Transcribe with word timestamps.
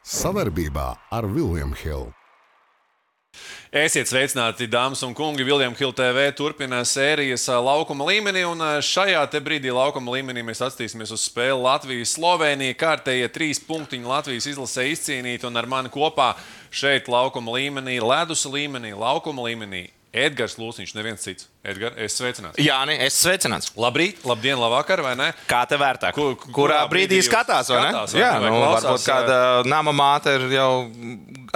Savarbībā 0.00 0.94
ar 1.12 1.26
Vilniņu 1.28 1.76
Hildu. 1.76 2.14
Esiet 3.70 4.08
sveicināti, 4.08 4.66
dāmas 4.66 5.04
un 5.06 5.12
kungi. 5.14 5.44
Viljams 5.46 5.78
Hilde 5.78 6.00
TV 6.00 6.24
turpina 6.34 6.80
sērijas 6.88 7.44
laukuma 7.62 8.08
līmenī, 8.08 8.42
un 8.48 8.64
šajā 8.82 9.20
brīdī 9.44 9.70
laukuma 9.70 10.16
līmenī 10.16 10.42
mēs 10.48 10.64
atskatīsimies 10.64 11.12
uz 11.14 11.26
spēli 11.28 11.60
Latvijas-Slovenija. 11.62 12.78
Kārtējie 12.80 13.28
trīs 13.30 13.60
punktiņi 13.68 14.08
Latvijas 14.08 14.48
izlasē 14.50 14.88
izcīnīti, 14.90 15.46
un 15.46 15.60
ar 15.60 15.68
mani 15.70 15.92
kopā 15.92 16.32
šeit 16.72 17.06
laukuma 17.06 17.60
līmenī, 17.60 18.00
ledus 18.00 18.46
līmenī, 18.48 18.96
laukuma 18.96 19.46
līmenī 19.46 19.90
Edgars 20.10 20.56
Lūsiņš, 20.58 20.96
neviens 20.96 21.28
cits. 21.28 21.46
Edgars, 21.60 21.92
es 22.00 22.14
sveicināts. 22.16 22.56
Jā, 22.56 22.78
nē, 22.88 22.94
es 23.04 23.18
sveicināts. 23.20 23.74
Labrīt, 23.76 24.22
labdien, 24.24 24.56
labvakar, 24.56 25.02
vai 25.04 25.12
ne? 25.18 25.26
Kā 25.50 25.58
te 25.68 25.76
vērtāk? 25.76 26.16
Kur, 26.16 26.32
kurā, 26.40 26.54
kurā 26.56 26.78
brīdī, 26.88 27.18
brīdī 27.18 27.26
skatās, 27.26 27.68
vai 27.68 27.82
ne? 27.82 27.90
Skatās, 27.92 28.14
vai 28.16 28.22
Jā? 28.22 28.30
Vai 28.40 28.48
nu, 28.48 28.62
klausās, 28.62 28.86
varbūt 28.86 29.04
kāda 29.04 29.40
nama 29.68 29.92
māte 29.92 30.38
ir 30.38 30.46
jau 30.54 30.70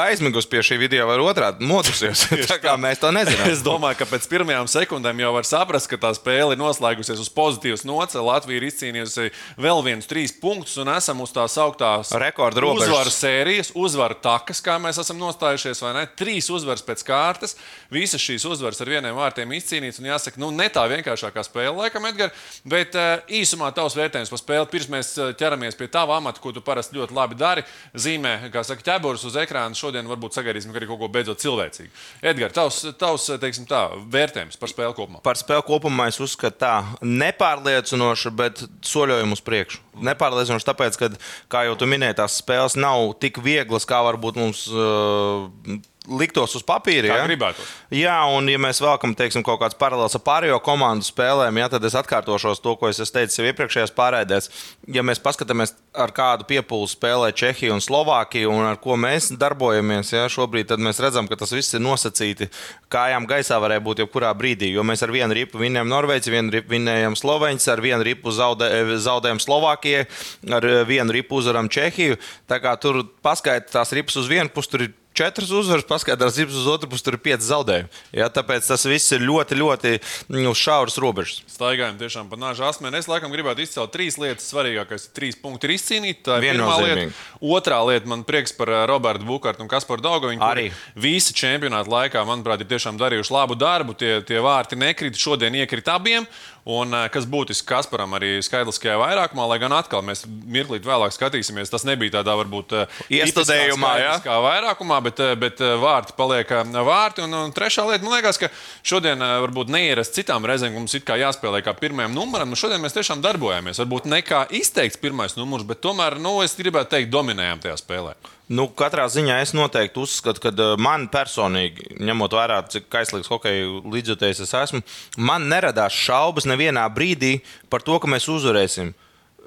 aizmigusi 0.04 0.50
pie 0.50 0.60
šī 0.66 0.76
video, 0.82 1.06
vai 1.08 1.16
otrādi 1.24 1.64
modusies. 1.64 2.26
tā 2.50 2.58
kā 2.60 2.74
mēs 2.80 3.00
to 3.00 3.08
nezinām. 3.16 3.48
Es 3.48 3.62
domāju, 3.64 4.02
ka 4.02 4.08
pēc 4.10 4.26
pirmajām 4.28 4.68
sekundēm 4.70 5.22
jau 5.24 5.30
var 5.38 5.48
saprast, 5.48 5.88
ka 5.88 5.98
tā 6.02 6.10
spēle 6.18 6.52
ir 6.52 6.60
noslēgusies 6.60 7.24
uz 7.24 7.30
pozitīvas 7.32 7.86
nots. 7.88 8.18
Latvija 8.20 8.60
ir 8.60 8.68
izcīnījusi 8.68 9.30
vēl 9.56 9.82
vienus 9.86 10.10
trīs 10.10 10.36
punktus 10.36 10.76
un 10.82 10.92
esam 10.92 11.24
uz 11.24 11.32
tās 11.32 11.56
augtās 11.60 12.12
Rekorda 12.20 12.64
robežas. 12.64 12.90
uzvaru 12.90 13.14
sērijas, 13.14 13.72
uzvaru 13.72 14.20
takas, 14.20 14.60
kā 14.64 14.76
mēs 14.82 15.00
esam 15.00 15.20
nostājušies, 15.22 15.80
vai 15.86 15.96
ne? 15.96 16.04
Trīs 16.18 16.50
uzvaras 16.52 16.84
pēc 16.84 17.06
kārtas. 17.08 17.56
Visas 17.94 18.20
šīs 18.20 18.44
uzvaras 18.48 18.82
ar 18.84 18.92
vieniem 18.96 19.16
vārtiem 19.16 19.56
izcīnītas. 19.56 19.93
Un 20.00 20.08
jāsaka, 20.08 20.40
nu, 20.42 20.50
ne 20.54 20.66
tā 20.72 20.84
vienkāršākā 20.90 21.44
spēle, 21.46 21.74
laikam, 21.78 22.06
Edgars. 22.08 22.48
Bet 22.68 22.96
uh, 22.98 23.22
īsumā 23.28 23.70
tavs 23.76 23.96
vērtējums 23.98 24.32
par 24.32 24.40
spēli. 24.40 24.70
Pirms 24.72 24.90
mēs 24.92 25.12
uh, 25.18 25.32
ķeramies 25.38 25.78
pie 25.78 25.88
tava 25.92 26.18
amata, 26.18 26.42
ko 26.42 26.52
tu 26.54 26.62
parasti 26.64 26.98
ļoti 26.98 27.16
labi 27.16 27.38
dari. 27.40 27.64
Zīmē, 27.94 28.36
kā 28.54 28.64
saka, 28.66 28.84
ķēburus 28.86 29.26
uz 29.28 29.38
ekrāna. 29.40 29.78
Šodien 29.78 30.08
varbūt 30.10 30.38
sagaidīsim 30.38 30.74
arī 30.74 30.88
kaut 30.90 31.02
ko 31.02 31.10
beidzot 31.14 31.42
cilvēcīgu. 31.44 31.92
Edgars, 32.24 32.56
tavs, 32.56 32.80
tavs 33.00 33.28
teiksim, 33.42 33.68
tā, 33.70 33.86
vērtējums 34.14 34.60
par 34.60 34.72
spēli 34.72 34.98
kopumā. 34.98 35.22
Par 35.24 35.40
spēli 35.40 35.66
kopumā 35.68 36.08
es 36.12 36.20
uzskatu 36.22 36.60
tā 36.64 36.74
nepārliecinoši, 37.04 38.34
bet 38.36 38.64
soļojumu 38.86 39.38
uz 39.38 39.42
priekšu. 39.44 39.82
Nepārliecinoši 40.04 40.68
tāpēc, 40.68 40.98
ka, 41.00 41.10
kā 41.52 41.64
jau 41.68 41.78
tu 41.78 41.88
minēji, 41.90 42.18
tās 42.18 42.38
spēles 42.42 42.78
nav 42.80 43.12
tik 43.22 43.40
vieglas, 43.44 43.86
kā 43.88 44.02
varbūt 44.06 44.40
mums. 44.40 44.66
Uh, 44.70 45.80
liktos 46.08 46.54
uz 46.58 46.64
papīra. 46.66 47.08
Kā 47.08 47.18
ja? 47.22 47.26
gribētos. 47.28 47.68
Jā, 47.94 48.16
un 48.34 48.48
ja 48.50 48.58
mēs 48.60 48.80
vēlamies, 48.82 49.16
teiksim, 49.18 49.44
kaut 49.46 49.60
kāds 49.62 49.76
paralēls 49.78 50.16
ar 50.18 50.22
pārējo 50.24 50.58
komandu 50.64 51.06
spēlēm, 51.06 51.60
ja, 51.62 51.68
tad 51.72 51.84
es 51.88 51.96
atkārtošos 51.96 52.60
to, 52.64 52.74
ko 52.80 52.90
es 52.90 53.00
teicu 53.14 53.40
jau 53.40 53.48
iepriekšējās 53.48 53.94
pārēdēs. 53.96 54.50
Ja 54.92 55.04
mēs 55.06 55.22
paskatāmies, 55.24 55.72
ar 55.96 56.12
kādu 56.14 56.46
piepūli 56.48 56.90
spēlē 56.90 57.30
Čehija 57.36 57.72
un 57.74 57.82
Slovākija, 57.84 58.50
un 58.52 58.66
ar 58.68 58.80
ko 58.82 58.98
mēs 59.00 59.30
darbojamies 59.40 60.12
ja, 60.12 60.26
šobrīd, 60.32 60.68
tad 60.72 60.82
mēs 60.84 61.00
redzam, 61.02 61.28
ka 61.30 61.38
tas 61.40 61.54
viss 61.54 61.76
ir 61.76 61.82
nosacīti. 61.84 62.50
Kājām 62.92 63.28
gaisā 63.30 63.58
varēja 63.62 63.84
būt 63.84 64.04
jebkurā 64.04 64.34
brīdī, 64.36 64.74
jo 64.74 64.84
mēs 64.86 65.04
ar 65.06 65.14
vienu 65.14 65.36
ripu 65.36 65.62
vinnējam 65.62 65.88
Norvēģi, 65.90 66.34
vienu 66.34 66.58
ripu 66.58 66.74
vinnējam 66.74 67.16
Sloveņus, 67.18 67.70
ar 67.72 67.84
vienu 67.84 68.04
ripu 68.06 68.34
zaudē, 68.34 68.68
zaudējam 69.00 69.40
Slovākijai, 69.42 70.04
ar 70.52 70.68
vienu 70.88 71.16
ripu 71.16 71.40
uzvaram 71.40 71.70
Čehiju. 71.72 72.20
Tā 72.50 72.60
kā 72.62 72.76
tur 72.80 73.04
paskaidrot 73.24 73.72
tās 73.72 73.94
ripas 73.96 74.20
uz 74.20 74.28
vienu 74.30 74.52
pusi, 74.52 74.70
tur 74.70 74.86
ir 74.86 74.92
četras 75.14 75.52
uzvaras, 75.54 75.86
paskatās 75.88 76.34
zipas 76.36 76.56
uz 76.58 76.66
otru 76.70 76.90
pusi, 76.90 77.04
tur 77.06 77.16
ir 77.16 77.22
pieci 77.22 77.46
zaudējumi. 77.46 77.90
Ja, 78.16 78.28
tāpēc 78.32 78.66
tas 78.68 78.84
viss 78.88 79.14
ir 79.14 79.22
ļoti, 79.24 79.58
ļoti 79.60 79.92
mm, 79.96 80.48
uz 80.50 80.60
šauras 80.60 80.98
robežas. 81.02 81.42
Staigājam 81.50 81.98
tiešām 82.00 82.30
pa 82.30 82.38
nāžu 82.40 82.66
asmeni. 82.66 82.98
Es 82.98 83.08
laikam 83.10 83.32
gribētu 83.34 83.64
izcelt 83.64 83.94
trīs 83.94 84.18
lietas. 84.20 84.48
Svarīgākais 84.50 85.08
ir 85.08 85.14
trīs 85.16 85.38
punkti 85.40 85.68
ir 85.68 85.76
izcīnīti. 85.76 86.24
Tā 86.26 86.38
ir 86.40 86.48
pirmā 86.50 86.78
lieta. 86.82 87.06
Otrā 87.54 87.80
lieta 87.86 88.10
man 88.10 88.24
prieks 88.26 88.54
par 88.56 88.72
Robertu 88.90 89.26
Bukārtu 89.28 89.64
un 89.64 89.70
Kasparu 89.70 90.04
Daugoviņu. 90.04 90.42
Arī. 90.44 90.68
Visi 90.98 91.36
čempionāta 91.36 91.90
laikā, 91.92 92.24
manuprāt, 92.28 92.64
ir 92.64 92.70
tiešām 92.74 92.98
darījuši 93.00 93.34
labu 93.34 93.58
darbu. 93.58 93.96
Tie, 93.98 94.18
tie 94.26 94.42
vārti 94.44 94.78
nekrita. 94.80 95.20
Šodien 95.20 95.56
iekrita 95.62 95.98
abiem. 95.98 96.26
Un 96.64 96.96
kas 97.12 97.26
būtiski 97.28 97.66
Kasparam 97.68 98.14
arī 98.16 98.38
skaidriskajā 98.44 98.94
vairākumā, 98.96 99.44
lai 99.50 99.58
gan 99.60 99.74
atkal 99.76 100.00
mēs 100.04 100.22
mirklīt 100.24 100.86
vēlāk 100.88 101.12
skatīsimies, 101.12 101.68
tas 101.68 101.84
nebija 101.84 102.14
tādā 102.16 102.38
varbūt 102.40 102.72
iestudējumā, 103.12 103.90
ja? 104.00 104.14
kā 104.24 104.38
vairākumā, 104.40 105.02
bet, 105.04 105.20
bet 105.40 105.60
vārti 105.60 106.16
paliek 106.16 106.54
vārti. 106.88 107.26
Un, 107.26 107.36
un 107.36 107.52
trešā 107.52 107.84
lieta, 107.90 108.06
man 108.06 108.16
liekas, 108.16 108.40
ka 108.40 108.48
šodien 108.80 109.20
varbūt 109.20 109.72
neierast 109.74 110.16
citām 110.16 110.48
reizēm, 110.48 110.72
mums 110.78 110.96
ir 110.96 111.04
jāspēlē 111.04 111.60
kā 111.66 111.76
pirmajam 111.76 112.16
numuram. 112.16 112.48
Nu, 112.48 112.56
šodien 112.56 112.80
mēs 112.80 112.96
tiešām 112.96 113.20
darbojamies. 113.24 113.82
Varbūt 113.84 114.08
ne 114.08 114.22
kā 114.24 114.46
izteikts 114.48 115.00
pirmais 115.02 115.36
numurs, 115.36 115.68
bet 115.68 115.84
tomēr, 115.84 116.16
nu, 116.16 116.38
es 116.46 116.56
gribētu 116.56 116.96
teikt, 116.96 117.12
dominējam 117.12 117.60
tajā 117.66 117.76
spēlē. 117.82 118.16
Nu, 118.52 118.66
katrā 118.76 119.06
ziņā 119.08 119.38
es 119.40 119.54
noteikti 119.56 120.02
uzskatu, 120.02 120.42
ka 120.44 120.74
man 120.76 121.06
personīgi, 121.12 121.94
ņemot 122.04 122.34
vērā, 122.36 122.58
cik 122.68 122.90
kaislīgs 122.92 123.30
hokeja 123.32 123.70
līdzjutējs 123.88 124.42
es 124.44 124.52
esmu, 124.58 124.82
man 125.16 125.48
neradās 125.48 125.96
šaubas 125.96 126.44
nevienā 126.50 126.84
brīdī 126.92 127.38
par 127.72 127.80
to, 127.86 127.96
ka 128.02 128.10
mēs 128.10 128.28
uzvarēsim. 128.28 128.92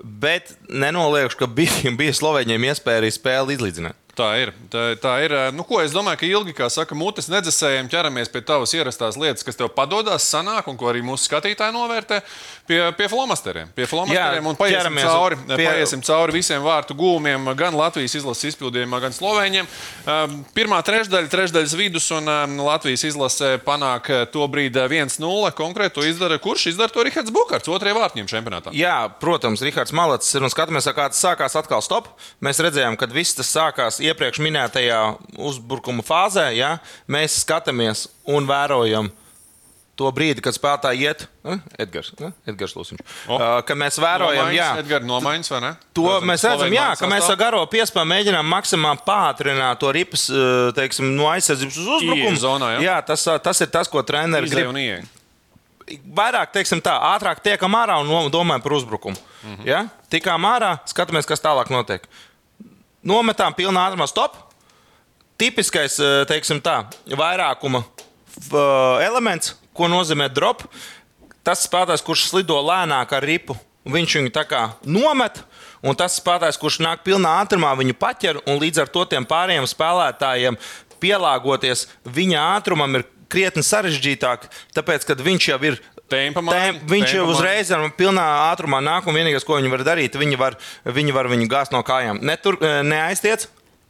Bet 0.01 0.55
nenoliekšu, 0.69 1.37
ka 1.37 1.49
bija, 1.59 1.93
bija 1.97 2.17
Slovēņiem 2.17 2.69
iespēja 2.71 3.03
arī 3.03 3.13
spēli 3.13 3.57
izlīdzināt. 3.57 4.01
Tā 4.17 4.31
ir. 4.41 4.49
Tā, 4.73 4.83
tā 4.97 5.11
ir. 5.21 5.33
Nu, 5.53 5.61
ko 5.67 5.77
es 5.83 5.93
domāju, 5.93 6.17
ka 6.17 6.25
ilgi, 6.25 6.55
kā 6.57 6.71
saka, 6.73 6.95
mutes 6.97 7.29
nedzesējiem 7.29 7.89
ķeramies 7.91 8.31
pie 8.33 8.41
tavas 8.41 8.73
ierastās 8.73 9.17
lietas, 9.19 9.45
kas 9.45 9.59
tev 9.59 9.69
padodas, 9.75 10.25
sanāk, 10.25 10.65
un 10.71 10.79
ko 10.79 10.89
arī 10.89 11.03
mūsu 11.05 11.27
skatītāji 11.27 11.75
novērtē, 11.75 12.23
pie, 12.67 12.79
pie 12.97 13.07
flomasteriem. 13.09 13.69
Pie 13.75 13.88
flomasteriem 13.89 14.44
Jā, 14.44 14.50
un 14.51 14.57
paiesim 14.59 14.97
cauri, 15.00 15.38
pie... 15.47 15.66
paiesim 15.66 16.03
cauri 16.05 16.35
visiem 16.35 16.63
vārtu 16.66 16.95
gūmiem, 16.97 17.50
gan 17.57 17.75
Latvijas 17.78 18.17
izlases 18.19 18.51
izpildījumā, 18.51 19.00
gan 19.03 19.16
Slovēņiem. 19.16 19.69
Pirmā 20.57 20.79
trešdaļa, 20.85 21.31
trešdaļas 21.31 21.75
vidus, 21.79 22.09
un 22.16 22.27
Latvijas 22.61 23.06
izlase 23.07 23.56
panāk 23.66 24.09
to 24.33 24.47
brīdi 24.51 24.83
1-0. 24.83 25.51
Konkrēti 25.57 25.97
to 25.97 26.07
izdara. 26.07 26.39
Kurš 26.41 26.69
izdara 26.73 26.94
to 26.94 27.06
Rihards 27.07 27.33
Bukārts, 27.33 27.72
otrajā 27.72 27.97
vārtņiem 27.97 28.29
čempionātā? 28.29 28.73
Jā, 28.77 28.97
protams, 29.22 29.63
Rihards 29.66 29.95
Malacis 29.95 30.35
ir 30.38 30.45
un 30.45 30.53
skatāmies, 30.53 30.89
kā 30.91 31.09
tas 31.11 31.23
sākās 31.23 31.57
atkal 31.59 31.83
stop. 31.85 32.11
Mēs 32.44 32.61
redzējām, 32.63 33.00
ka 33.00 33.09
viss 33.11 33.38
tas 33.38 33.51
sākās 33.53 34.01
iepriekš 34.03 34.41
minētajā 34.44 35.00
uzbrukuma 35.38 36.06
fāzē, 36.06 36.50
ja, 36.57 36.77
mēs 37.11 37.41
skatāmies 37.45 38.07
un 38.27 38.50
vērojam 38.50 39.11
to 39.97 40.11
brīdi, 40.15 40.43
kad 40.45 40.55
spēlētāji 40.55 41.07
iet, 41.07 41.25
uh, 41.43 41.57
Edgars, 41.81 42.11
uh, 42.21 42.31
Edgars 42.47 42.75
Lūsiņš, 42.77 43.01
oh. 43.27 43.35
uh, 43.35 43.45
ka 43.67 43.77
mēs 43.79 43.99
vērojam, 44.01 44.47
nomaiņas, 44.47 44.59
jā, 44.59 44.69
Edgar, 44.83 45.05
nomaiņas, 45.09 45.51
vai 45.55 45.61
ne? 45.63 45.71
To 45.97 46.05
Protams, 46.05 46.29
mēs 46.31 46.45
redzam, 46.47 46.75
jā, 46.77 46.87
ka 46.99 47.09
mēs 47.11 47.29
ar 47.33 47.39
garo 47.41 47.63
piespēju 47.71 48.11
mēģinām 48.13 48.51
maksimāli 48.53 49.03
pātrināt 49.07 49.81
to 49.81 49.91
ripas, 49.95 50.27
teiksim, 50.77 51.11
no 51.17 51.29
aizsardzības 51.33 51.81
uz 51.81 51.91
uzbrukumu. 51.97 52.41
Zonā, 52.41 52.73
jā. 52.77 52.85
jā, 52.87 52.97
tas, 53.09 53.25
tas 53.43 53.63
ir 53.65 53.71
tas, 53.73 53.89
ko 53.91 54.05
treneris 54.05 54.53
grib. 54.53 54.73
Vairāk, 55.87 56.51
teiksim, 56.51 56.81
tā, 56.83 56.97
ātrāk 57.15 57.39
tiekam 57.39 57.75
ārā 57.79 57.95
un 58.03 58.31
domājam 58.31 58.63
par 58.63 58.73
uzbrukumu. 58.75 59.15
Mm 59.15 59.53
-hmm. 59.55 59.67
ja? 59.67 59.85
Tikām 60.11 60.43
ārā, 60.43 60.73
skatāmies, 60.85 61.25
kas 61.25 61.39
tālāk 61.39 61.71
notiek 61.71 62.03
nometām 63.07 63.55
pilnā 63.57 63.87
ātrumā 63.87 64.07
stop. 64.09 64.35
Tipiskais, 65.37 65.99
teiksim 66.29 66.59
tā, 66.65 66.79
vairākuma 67.13 67.83
elements, 69.05 69.53
ko 69.77 69.89
nozīmē 69.91 70.29
drop. 70.33 70.65
Tas 71.47 71.63
spēlētājs, 71.67 72.03
kurš 72.03 72.27
slido 72.31 72.57
lēnāk 72.59 73.13
ar 73.15 73.23
ripu, 73.23 73.55
viņš 73.88 74.17
viņu 74.19 74.33
tā 74.35 74.43
kā 74.49 74.63
nomet. 74.83 75.39
Un 75.85 75.95
tas 75.95 76.17
spēlētājs, 76.19 76.59
kurš 76.59 76.81
nāk 76.83 77.05
pilnā 77.05 77.38
ātrumā, 77.43 77.71
viņu 77.77 77.95
paķer, 78.01 78.41
un 78.49 78.59
līdz 78.59 78.83
ar 78.83 78.91
to 78.91 79.05
tiem 79.07 79.27
pārējiem 79.29 79.69
spēlētājiem 79.69 80.57
pielāgoties 81.01 81.85
viņa 82.09 82.41
ātrumam 82.57 82.97
ir 82.97 83.05
krietni 83.31 83.63
sarežģītāk, 83.65 84.47
tāpēc, 84.75 85.05
ka 85.07 85.17
viņš 85.19 85.51
jau 85.51 85.61
ir 85.67 85.79
Tempa 86.07 86.39
man, 86.39 86.77
viņš 86.88 87.17
tempa 87.17 87.31
uzreiz 87.33 87.71
ar 87.75 87.81
pilnā 87.97 88.23
ātrumā 88.47 88.79
nāk, 88.79 89.09
un 89.09 89.15
vienīgais, 89.17 89.44
ko 89.44 89.57
viņi 89.57 89.71
var 89.73 89.83
darīt, 89.83 90.15
viņi 90.15 90.38
var, 90.39 90.55
viņi 90.88 91.15
var 91.15 91.27
viņu 91.27 91.49
gāzt 91.51 91.75
no 91.75 91.81
kājām. 91.83 92.21
Netur, 92.23 92.55
eh, 92.63 92.79
neaiztiec 92.88 93.49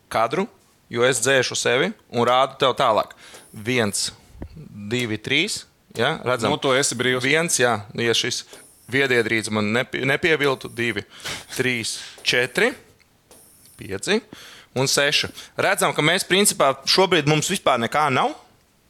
kadru, 0.10 0.48
jo 0.90 1.06
es 1.06 1.22
dzēšu 1.22 1.58
sevi 1.60 1.92
un 2.10 2.26
rādu 2.26 2.58
tev 2.58 2.74
tālāk. 2.80 3.14
Viens, 3.54 4.10
divi, 4.90 5.22
trīs. 5.22 5.66
Ja, 5.98 6.18
redzam, 6.26 6.54
nu, 6.54 6.62
to 6.62 6.76
esi 6.78 6.98
brīvs. 6.98 7.26
Viens, 7.26 7.60
jā, 7.60 7.74
ja 7.98 8.16
šis 8.18 8.44
viediedrīts 8.92 9.52
man 9.54 9.72
nepie, 9.76 10.04
nepieviltu, 10.08 10.70
divi, 10.72 11.04
trīs, 11.58 11.98
četri, 12.24 12.72
pieci 13.78 14.22
un 14.78 14.90
seši. 14.90 15.32
Redzam, 15.58 15.94
ka 15.96 16.06
mēs 16.06 16.28
principā 16.28 16.74
šobrīd 16.88 17.30
mums 17.30 17.50
vispār 17.52 17.82
nekā 17.82 18.08
nav. 18.14 18.36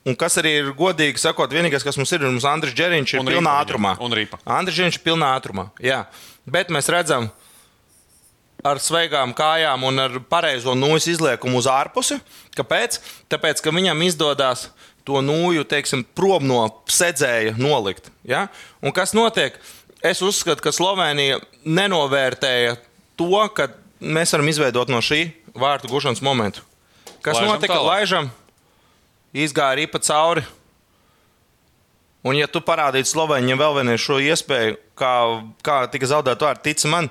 Un 0.07 0.15
kas 0.15 0.38
arī 0.39 0.54
ir 0.62 0.69
godīgi 0.77 1.19
sakot, 1.19 1.51
vienīgais, 1.51 1.83
kas 1.83 1.98
mums 2.00 2.13
ir, 2.15 2.24
ir 2.24 2.45
Andris 2.48 2.75
Čeriņš, 2.77 3.18
ir 3.18 3.25
pilnā 3.27 3.57
ātrumā. 3.59 3.98
Un 4.00 4.15
Rīpa. 4.15 4.39
Andris 4.48 4.77
Čeriņš 4.77 5.01
ir 5.01 5.04
pilnā 5.04 5.33
ātrumā. 5.36 5.65
Jā. 5.83 6.06
Bet 6.48 6.71
mēs 6.71 6.88
redzam, 6.94 7.27
ar 8.63 8.80
svaigām 8.80 9.33
kājām 9.36 9.83
un 9.88 10.00
ar 10.06 10.15
pareizo 10.31 10.75
nūjas 10.77 11.09
izliekumu 11.12 11.59
uz 11.59 11.68
ārpusi. 11.71 12.21
Kāpēc? 12.56 13.01
Tāpēc, 13.31 13.62
ka 13.63 13.74
viņam 13.75 14.06
izdodas 14.07 14.69
to 15.07 15.21
nūju 15.24 15.63
teiksim, 15.69 16.04
prom 16.18 16.45
no 16.48 16.65
sedzēja 16.92 17.56
nolikt. 17.59 18.12
Ja? 18.27 18.48
Un 18.83 18.94
kas 18.95 19.15
notiek? 19.15 19.56
Es 20.06 20.21
uzskatu, 20.21 20.62
ka 20.62 20.74
Slovenija 20.75 21.39
nenovērtēja 21.65 22.75
to, 23.18 23.31
ka 23.56 23.71
mēs 24.04 24.36
varam 24.36 24.51
izveidot 24.51 24.92
no 24.94 25.00
šī 25.01 25.24
vārtu 25.57 25.89
gušanas 25.89 26.21
momentu. 26.25 26.62
Kas 27.25 27.39
Laižam 27.39 27.54
notika? 27.56 27.74
tālāk. 27.74 27.88
Laižam, 27.88 28.30
izgāja 29.33 29.80
ripa 29.81 30.01
cauri. 30.04 30.45
Un, 32.27 32.35
ja 32.35 32.47
tu 32.51 32.62
parādītu 32.65 33.09
Slovenijam 33.09 33.62
vēl 33.62 33.77
vienu 33.79 33.97
šo 34.01 34.19
iespēju, 34.24 34.77
kā, 34.97 35.12
kā 35.65 35.77
tika 35.94 36.09
zaudēta 36.09 36.50
vārta, 36.50 36.65
tic 36.68 36.83
man, 36.91 37.07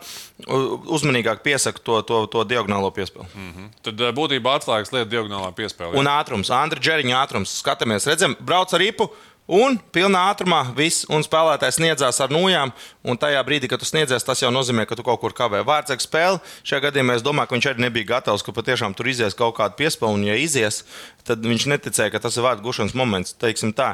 uzmanīgāk 0.47 1.45
piesaka 1.47 1.81
to, 1.83 2.01
to, 2.09 2.25
to 2.33 2.45
diagonālo 2.49 2.91
piespēli. 2.97 3.29
Mm. 3.33 3.71
Tad 3.87 4.03
eh, 4.03 4.13
būtībā 4.17 4.59
atslēgas 4.59 4.93
lieta 4.95 5.09
diagonālā 5.15 5.53
piespēlē. 5.57 5.95
Un 5.97 6.11
ātrums, 6.11 6.53
Andra 6.55 6.83
Džeriņa 6.83 7.17
ātrums. 7.23 7.57
Skatāmies, 7.63 8.09
redzam, 8.11 8.37
brauc 8.45 8.75
ar 8.77 8.85
ripu. 8.85 9.09
Un 9.47 9.77
pilnā 9.95 10.25
ātrumā 10.33 10.65
viss, 10.75 11.05
un 11.07 11.23
spēlētājs 11.23 11.77
sniedzās 11.79 12.19
ar 12.19 12.33
nūjām. 12.35 12.73
Un 13.07 13.19
tajā 13.23 13.45
brīdī, 13.47 13.71
kad 13.71 13.79
tu 13.79 13.87
sniedzies, 13.87 14.27
tas 14.27 14.43
jau 14.43 14.51
nozīmē, 14.51 14.89
ka 14.91 14.99
tu 14.99 15.05
kaut 15.07 15.21
kur 15.23 15.37
kavē. 15.39 15.61
Vārdsargs 15.67 16.09
spēle. 16.09 16.41
Šajā 16.67 16.89
gadījumā 16.89 17.15
es 17.15 17.23
domāju, 17.23 17.53
ka 17.53 17.55
viņš 17.55 17.69
arī 17.71 17.85
nebija 17.87 18.11
gatavs, 18.11 18.43
ka 18.43 18.55
patiešām 18.57 18.97
tur 18.99 19.07
izies 19.13 19.39
kaut 19.39 19.55
kāda 19.61 19.79
piespēle. 19.79 20.19
Un, 20.19 20.27
ja 20.27 20.35
izies, 20.35 20.83
tad 21.23 21.47
viņš 21.47 21.69
neticēja, 21.77 22.11
ka 22.17 22.25
tas 22.27 22.35
ir 22.35 22.47
vārdu 22.49 22.67
gušanas 22.67 22.97
moments. 22.99 23.37
Teiksim 23.39 23.71
tā, 23.77 23.93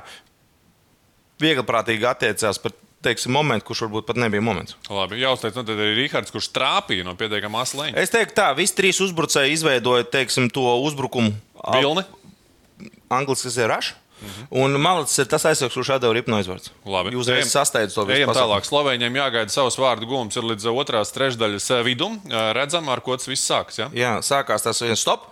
viegliprātīgi 1.43 2.09
attiecās 2.09 2.61
par 2.63 2.75
teiksim, 3.03 3.35
momentu, 3.35 3.67
kurš 3.69 3.87
varbūt 3.87 4.07
pat 4.09 4.21
nebija 4.23 4.45
moments. 4.45 4.77
Labi, 4.91 5.19
jāuzteic, 5.23 5.57
nu, 5.59 5.65
tad 5.67 5.81
ir 5.83 5.97
Rīgards, 5.99 6.31
kurš 6.35 6.53
trāpīja 6.55 7.07
no 7.07 7.17
pietiekama 7.19 7.65
aslēņa. 7.65 7.97
Es 7.99 8.15
teiktu, 8.15 8.37
tā, 8.39 8.53
visi 8.59 8.77
trīs 8.79 9.03
uzbrucēji 9.03 9.57
izveidoja 9.57 10.07
teiksim, 10.07 10.47
to 10.55 10.69
uzbrukumu. 10.87 11.35
Vilni. 11.75 12.07
Angļuiski 13.13 13.51
tas 13.51 13.59
ir 13.59 13.71
rašs. 13.73 13.97
Un 14.55 14.77
Malacis 14.79 15.23
ir 15.23 15.29
tas 15.31 15.45
aizsargs, 15.49 15.75
kurš 15.75 15.95
atdeva 15.97 16.15
ripu 16.15 16.31
no 16.33 16.39
izvārds. 16.43 16.71
Labi. 16.87 17.15
Jūs 17.15 17.27
uzreiz 17.27 17.51
sasteidzat 17.51 17.97
to 17.97 18.05
visu. 18.07 18.29
Tālāk. 18.37 18.67
Slovēņiem 18.69 19.19
jāgaida 19.19 19.55
savs 19.55 19.79
vārdu 19.81 20.09
gūms 20.11 20.39
ir 20.39 20.47
līdz 20.53 20.69
otrās 20.71 21.11
trešdaļas 21.17 21.69
eh, 21.75 21.83
vidum. 21.87 22.19
Eh, 22.29 22.51
Redzam, 22.57 22.91
ar 22.93 23.03
ko 23.05 23.17
tas 23.19 23.31
viss 23.31 23.49
sākas. 23.49 23.81
Ja? 23.83 23.89
Jā, 23.97 24.13
sākās 24.27 24.67
tas 24.67 24.83
viens 24.85 25.03
stop. 25.03 25.27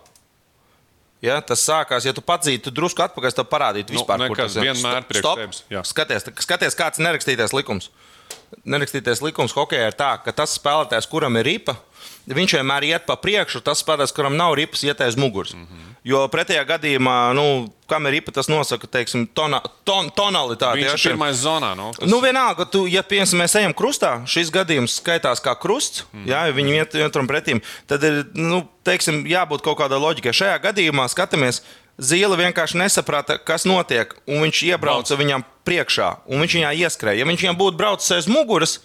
Ja, 1.20 1.36
tas 1.44 1.60
sākās, 1.60 2.06
ja 2.08 2.14
tu 2.16 2.22
padzītu 2.24 2.72
drusku 2.72 3.02
atpakaļ, 3.04 3.34
tad 3.36 3.48
parādītu 3.50 3.92
Nu, 3.92 4.00
vispār, 4.00 4.22
kur 4.24 4.38
nekas, 4.38 4.54
tas 4.54 4.56
ir. 4.56 4.68
vienmēr 4.70 5.04
priekš 5.08 5.26
tevis. 5.36 5.58
Skaties, 5.90 6.24
skaties, 6.46 6.76
kāds 6.78 7.00
ir 7.00 7.04
nerakstītais 7.04 7.52
likums. 7.52 7.90
Nerakstītais 8.64 9.20
likums 9.24 9.52
hokeja 9.56 9.90
ir 9.90 9.96
tā, 9.98 10.14
ka 10.24 10.32
tas 10.32 10.54
spēlētājs, 10.56 11.08
kuram 11.12 11.36
ir 11.36 11.44
ripa, 11.44 11.76
viņš 12.36 12.56
vienmēr 12.58 12.86
iet 12.92 13.06
pa 13.08 13.16
priekšu, 13.20 13.62
tas 13.66 13.82
spēlētājs, 13.82 14.14
kuram 14.16 14.36
nav 14.38 14.54
ripas, 14.58 14.84
iet 14.86 15.00
aiz 15.04 15.18
muguras. 15.20 15.54
Mm. 15.54 15.66
-hmm. 15.66 15.86
Jo 16.04 16.22
pretējā 16.32 16.62
gadījumā, 16.64 17.34
nu, 17.36 17.44
kam 17.90 18.06
ir 18.08 18.14
ripa, 18.16 18.32
tas 18.32 18.48
nosaka 18.48 18.88
teiksim, 18.88 19.26
tona, 19.36 19.60
ton, 19.84 20.08
tonalitāti. 20.16 20.80
Viņš 20.80 20.94
ir 20.94 21.12
pirmais 21.12 21.36
zonā. 21.42 21.74
Nu, 21.76 21.90
tas... 21.92 22.08
Nu, 22.08 22.22
vienalga, 22.24 22.64
tu, 22.64 22.86
ja 22.88 23.02
piemēram 23.04 23.42
mēs 23.42 23.56
ejam 23.60 23.74
krustā, 23.76 24.14
šis 24.24 24.52
gadījums 24.54 24.96
skaitās 25.02 25.44
kā 25.44 25.52
krusts, 25.60 26.06
mm. 26.08 26.24
jā, 26.30 26.46
ja 26.48 26.56
viņi 26.56 26.78
iet 26.78 26.96
otram 27.04 27.28
pretim, 27.28 27.60
tad 27.90 28.06
ir 28.06 28.22
nu, 28.32 28.62
teiksim, 28.88 29.26
jābūt 29.28 29.60
kaut 29.66 29.76
kādai 29.82 30.00
loģikai. 30.00 30.32
Šajā 30.32 30.56
gadījumā 30.70 31.08
skatāmies. 31.12 31.60
Zīle 32.00 32.32
vienkārši 32.40 32.78
nesaprata, 32.80 33.36
kas 33.36 33.66
notiek, 33.68 34.14
un 34.24 34.40
viņš 34.46 34.62
iebrauca 34.70 35.18
viņam 35.20 35.44
priekšā, 35.68 36.08
un 36.32 36.40
viņš 36.40 36.56
viņā 36.56 36.70
ieskrēja. 36.86 37.20
Ja 37.20 37.28
viņš 37.28 37.44
viņam 37.44 37.58
būtu 37.60 37.76
braucis 37.76 38.14
aiz 38.16 38.28
muguras, 38.30 38.78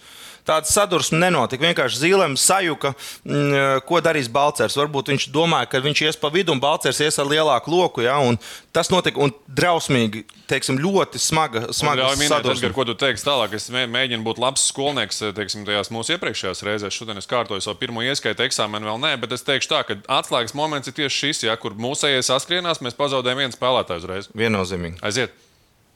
tāda 0.46 0.70
sadursme 0.70 1.18
nenotika. 1.20 1.64
Vienkārši 1.66 2.00
zīlēm 2.04 2.36
sajuka, 2.38 2.94
mm, 3.26 3.82
ko 3.88 4.00
darīs 4.04 4.30
Balčers. 4.32 4.76
Varbūt 4.78 5.10
viņš 5.12 5.28
domāja, 5.34 5.68
ka 5.72 5.80
viņš 5.84 6.02
ies 6.06 6.16
pa 6.22 6.30
vidu, 6.32 6.54
un 6.54 6.60
Balčers 6.62 7.00
ies 7.02 7.18
ar 7.18 7.26
lielāku 7.30 7.72
loku. 7.74 8.04
Ja, 8.06 8.18
un 8.22 8.38
tas 8.72 8.90
notika 8.92 9.20
un 9.20 9.32
drausmīgi, 9.48 10.24
teiksim, 10.50 10.78
ļoti 10.78 11.18
smaga, 11.22 11.66
smaga 11.74 12.08
sadursme. 12.16 12.72
Ko 12.76 12.84
tu 12.88 12.94
teiksi 12.94 13.26
tālāk. 13.26 13.54
Es 13.58 13.68
mē- 13.74 13.88
mēģinu 13.90 14.22
būt 14.26 14.38
labs 14.42 14.66
skolnieks 14.70 15.22
teiksim, 15.34 15.64
tajās 15.66 15.90
mūsu 15.90 16.16
iepriekšējās 16.16 16.62
reizēs. 16.66 16.94
Šodien 16.96 17.18
es 17.18 17.26
kārtoju 17.26 17.60
savu 17.64 17.76
pirmo 17.80 18.00
ieskaitu 18.06 18.46
eksāmenu, 18.46 18.86
vēl 18.86 19.00
nē, 19.02 19.14
bet 19.20 19.32
es 19.32 19.42
teikšu 19.46 19.68
tā, 19.74 19.82
ka 19.86 19.98
atslēgas 20.20 20.54
moments 20.54 20.88
ir 20.88 20.94
tieši 20.94 21.16
šis, 21.26 21.42
ja, 21.48 21.56
kur 21.56 21.74
mūsējais 21.74 22.30
saskrienās, 22.30 22.80
mēs 22.84 22.94
pazaudējam 22.98 23.42
vienu 23.44 23.56
spēlētāju 23.56 24.04
uzreiz. 24.04 24.28
Viennozīmīgi. 24.36 25.00
Aiziet! 25.02 25.32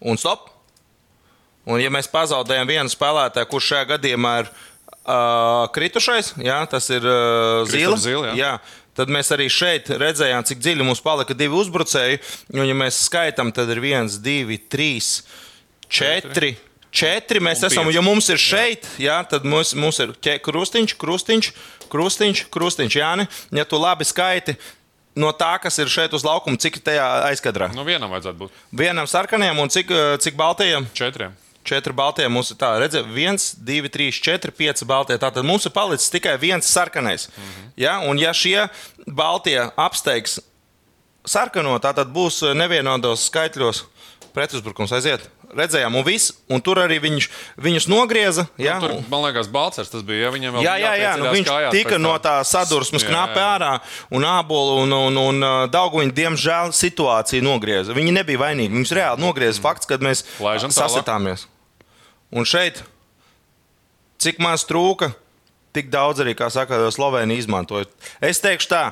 Un 0.00 0.16
stop. 0.16 0.48
Un, 1.68 1.80
ja 1.82 1.90
mēs 1.92 2.08
pazaudējam 2.10 2.68
vienu 2.70 2.92
spēlētāju, 2.92 3.48
kurš 3.50 3.72
šajā 3.74 3.88
gadījumā 3.94 4.34
ir 4.42 4.48
uh, 4.50 5.66
kritušais, 5.74 6.34
jā, 6.40 6.60
tas 6.70 6.88
ir 6.92 7.04
uh, 7.04 7.66
Zila. 7.68 7.98
Zila, 8.00 8.30
jā. 8.32 8.38
jā. 8.38 8.54
Tad 8.96 9.12
mēs 9.12 9.30
arī 9.32 9.46
šeit 9.52 9.88
redzējām, 10.00 10.44
cik 10.48 10.58
dziļi 10.60 10.84
mums 10.84 11.00
palika 11.04 11.36
divi 11.36 11.54
uzbrucēji. 11.56 12.18
Un, 12.56 12.64
ja 12.66 12.74
mēs 12.76 12.98
skaitām, 13.06 13.52
tad 13.54 13.70
ir 13.72 13.80
viens, 13.80 14.18
divi, 14.20 14.58
trīs, 14.60 15.20
četri. 15.88 16.56
Četri 16.90 17.38
mēs 17.38 17.62
esam, 17.68 17.86
ja 17.94 18.02
mums 18.02 18.26
ir 18.34 18.40
šeit, 18.42 18.88
jā, 18.98 19.20
tad 19.30 19.44
mums, 19.46 19.76
mums 19.78 20.00
ir 20.02 20.10
krustiņš, 20.42 20.96
krustiņš, 20.98 21.50
krustiņš, 21.92 22.42
krustiņš. 22.50 22.96
Jā, 22.98 23.12
ja 23.54 23.66
tu 23.68 23.78
labi 23.78 24.08
skaiti 24.08 24.56
no 25.14 25.30
tā, 25.30 25.52
kas 25.62 25.78
ir 25.78 25.90
šeit 25.92 26.16
uz 26.18 26.26
laukuma, 26.26 26.58
cik 26.58 26.80
tajā 26.82 27.06
aizkadrā. 27.30 27.70
Nu, 27.76 27.86
vienam 27.86 28.10
vajadzētu 28.10 28.42
būt 28.42 28.58
Vienam 28.82 29.06
sarkanajam 29.10 29.62
un 29.62 29.70
cik, 29.70 29.94
cik 30.26 30.38
baltajam? 30.38 30.90
četriem. 30.98 31.38
Četri 31.64 31.92
balti 31.92 32.24
mums 32.28 32.50
ir 32.50 32.56
tā, 32.56 32.70
redziet, 32.80 33.08
viens, 33.12 33.50
divi, 33.54 33.90
trīs, 33.92 34.16
četri, 34.24 34.50
pieci 34.50 34.86
balti. 34.88 35.18
Tātad 35.20 35.44
mums 35.44 35.66
ir 35.68 35.74
palicis 35.76 36.10
tikai 36.10 36.38
viens 36.40 36.66
sarkanais. 36.66 37.28
Mm 37.28 37.42
-hmm. 37.42 37.72
ja? 37.76 37.98
Un 38.00 38.18
ja 38.18 38.32
šie 38.32 38.68
baltie 39.06 39.70
apsteigs 39.76 40.40
sarkano, 41.24 41.78
tad 41.78 42.08
būs 42.08 42.54
nevienodos 42.54 43.26
skaitļos 43.28 43.84
pretuzbrukums 44.32 44.92
aiziet. 44.92 45.28
Redzējām, 45.56 45.96
un, 45.98 46.04
viss, 46.06 46.30
un 46.52 46.62
tur 46.62 46.78
arī 46.78 47.00
viņš, 47.02 47.26
viņus 47.58 47.86
nogrieza. 47.90 48.44
Ja? 48.60 48.76
Nu, 48.78 48.86
tur, 48.86 49.08
man 49.10 49.24
liekas, 49.26 49.48
Balčers 49.50 49.90
tas 49.90 50.04
bija. 50.06 50.28
Ja 50.28 50.30
viņam 50.34 50.54
vēl 50.56 50.66
Jā, 50.66 50.74
jā, 50.78 50.92
jā. 51.00 51.12
Nu, 51.18 51.30
viņš 51.34 51.48
kājās 51.50 51.74
tika 51.74 51.96
pēc 51.96 52.02
no 52.04 52.12
tā 52.22 52.34
sadursmes 52.46 53.06
Jā, 53.06 53.24
jā. 53.34 53.46
ārā, 53.46 53.70
un 54.14 54.26
ābolu 54.30 54.76
un, 54.84 54.94
un, 54.94 55.18
un 55.18 55.46
uh, 55.46 55.56
Dauguviņu, 55.72 56.14
diemžēl, 56.14 56.74
situācija 56.76 57.42
nogrieza. 57.42 57.96
Viņi 57.96 58.14
nebija 58.20 58.42
vainīgi. 58.44 58.74
Viņus 58.76 58.94
reāli 59.00 59.24
nogrieza 59.24 59.64
fakts, 59.64 59.90
kad 59.90 60.04
mēs 60.06 60.22
Laižam 60.38 60.70
tālāk. 60.70 60.78
sasitāmies. 60.84 61.48
Un 62.30 62.46
šeit, 62.46 62.84
cik 64.22 64.38
maz 64.38 64.62
trūka, 64.68 65.10
tik 65.74 65.90
daudz 65.90 66.22
arī, 66.22 66.36
kā 66.38 66.46
saka, 66.52 66.78
Slovēnija 66.94 67.42
izmantoja. 67.42 67.90
Es 68.22 68.42
teikšu 68.42 68.70
tā. 68.70 68.84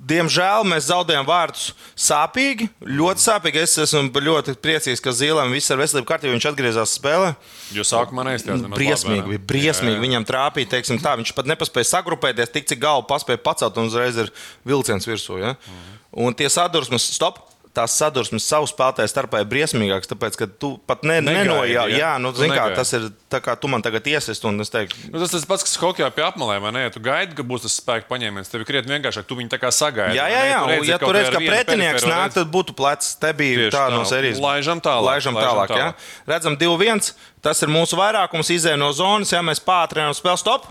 Diemžēl 0.00 0.64
mēs 0.64 0.86
zaudējām 0.88 1.26
vārdus 1.28 1.74
sāpīgi, 1.98 2.70
ļoti 2.80 3.20
sāpīgi. 3.20 3.60
Es 3.60 3.76
esmu 3.82 4.22
ļoti 4.24 4.54
priecīgs, 4.56 5.02
ka 5.04 5.12
Zīlam 5.12 5.52
viss 5.52 5.68
ir 5.68 5.76
veselība 5.76 6.08
kārtībā. 6.08 6.32
Viņš 6.32 6.46
atgriezās 6.48 6.94
spēlē. 6.96 7.34
Jo 7.76 7.84
sākumā 7.84 8.24
nemaz 8.24 8.46
Briesmīgi, 8.78 9.26
bija 9.28 9.44
briesmīgi. 9.52 9.92
Jā, 9.92 9.98
jā. 9.98 10.04
Viņam 10.06 10.26
trāpīja, 10.30 10.70
teiksim, 10.72 11.02
tā. 11.04 11.12
Viņš 11.20 11.34
pat 11.36 11.50
nepaspēja 11.52 11.90
sagrupēties, 11.92 12.52
tik 12.54 12.70
cik 12.72 12.80
galvu 12.80 13.04
paspēja 13.12 13.42
pacelt, 13.44 13.76
un 13.76 13.92
uzreiz 13.92 14.16
ir 14.24 14.32
vilciens 14.64 15.04
virsū. 15.10 15.36
Ja? 15.42 15.54
Mhm. 15.60 16.00
Un 16.24 16.34
tie 16.38 16.48
sadursmes, 16.50 17.04
stop! 17.14 17.49
Tās 17.70 17.92
sadursmes 17.94 18.42
savu 18.50 18.66
spēlētāju 18.66 19.06
starpā 19.12 19.44
ir 19.44 19.46
briesmīgākas, 19.46 20.08
tāpēc, 20.10 20.34
ka 20.40 20.46
tu 20.58 20.72
pat 20.90 21.04
ne, 21.06 21.20
Negaidi, 21.22 21.46
nenojauši. 21.46 21.92
ja? 21.94 21.98
Jā, 22.00 22.08
nu, 22.18 22.32
kā, 22.34 22.64
tas 22.74 22.90
ir 22.98 23.04
tā 23.30 23.38
kā 23.44 23.54
tu 23.62 23.68
man 23.70 23.78
tagad 23.86 24.08
iesist, 24.10 24.42
un 24.48 24.58
es 24.64 24.72
teiktu, 24.74 24.96
Nu, 25.12 25.20
tas 25.22 25.30
tas 25.30 25.44
pats, 25.46 25.62
kas 25.68 25.76
hokeja 25.78 26.08
pie 26.10 26.24
apmalēm, 26.26 26.64
vai 26.66 26.72
ne? 26.74 26.82
Ja 26.88 26.90
tu 26.90 26.98
gaidi, 27.04 27.36
ka 27.38 27.44
būs 27.46 27.62
tas 27.68 27.76
spēka 27.78 28.10
paņēmiens, 28.10 28.50
tev 28.50 28.64
ir 28.64 28.66
krietni 28.72 28.96
vienkāršāk. 28.96 29.28
Tu 29.30 29.38
viņu 29.38 29.52
tā 29.54 29.60
kā 29.62 29.70
sagaidi. 29.70 30.18
jā, 30.18 30.26
jā, 30.34 30.42
jā. 30.50 30.58
Tu 30.58 30.66
Un, 30.66 30.74
redzi 30.74 30.90
ja 30.90 30.98
tu 30.98 31.12
redz, 31.14 31.30
ka 31.30 31.38
pretinieks 31.46 32.08
nāk, 32.10 32.24
redzi. 32.26 32.38
tad 32.40 32.50
būtu 32.58 32.74
plecs. 32.74 33.14
Te 33.22 33.30
bija 33.38 33.70
tā 33.70 33.86
no 33.94 34.02
sērijas. 34.02 34.42
Laižam 34.42 34.82
tālāk, 34.82 35.06
Laižam 35.06 35.38
tālāk. 35.38 35.70
jā. 35.78 35.88
Redzam, 36.26 36.58
2-1. 36.58 37.12
Tas 37.40 37.62
ir 37.62 37.70
mūsu 37.70 37.94
vairākums, 38.02 38.50
izēja 38.50 38.76
no 38.82 38.90
zonas, 38.90 39.30
ja 39.30 39.46
mēs 39.46 39.62
pātrinām 39.62 40.10
spēli 40.18 40.42
stop. 40.42 40.66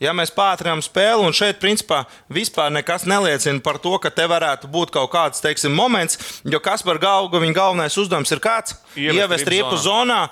Ja 0.00 0.14
mēs 0.16 0.32
pātrinām 0.32 0.80
spēli, 0.80 1.26
un 1.28 1.34
šeit, 1.36 1.58
principā, 1.60 2.06
vispār 2.32 2.70
nekas 2.72 3.04
neliecina 3.08 3.60
par 3.60 3.76
to, 3.84 3.98
ka 4.00 4.08
te 4.08 4.24
varētu 4.30 4.70
būt 4.72 4.94
kaut 4.94 5.10
kāds, 5.12 5.42
teiksim, 5.44 5.74
moments, 5.76 6.16
jo 6.48 6.60
kas 6.64 6.84
par 6.86 6.96
galvu, 7.02 7.42
viņa 7.42 7.56
galvenais 7.58 7.98
uzdevums 8.00 8.32
ir 8.32 8.40
kāds? 8.40 8.78
Ievest 8.96 9.20
Ievest 9.20 9.52
riepu 9.52 9.76
zonā, 9.76 10.22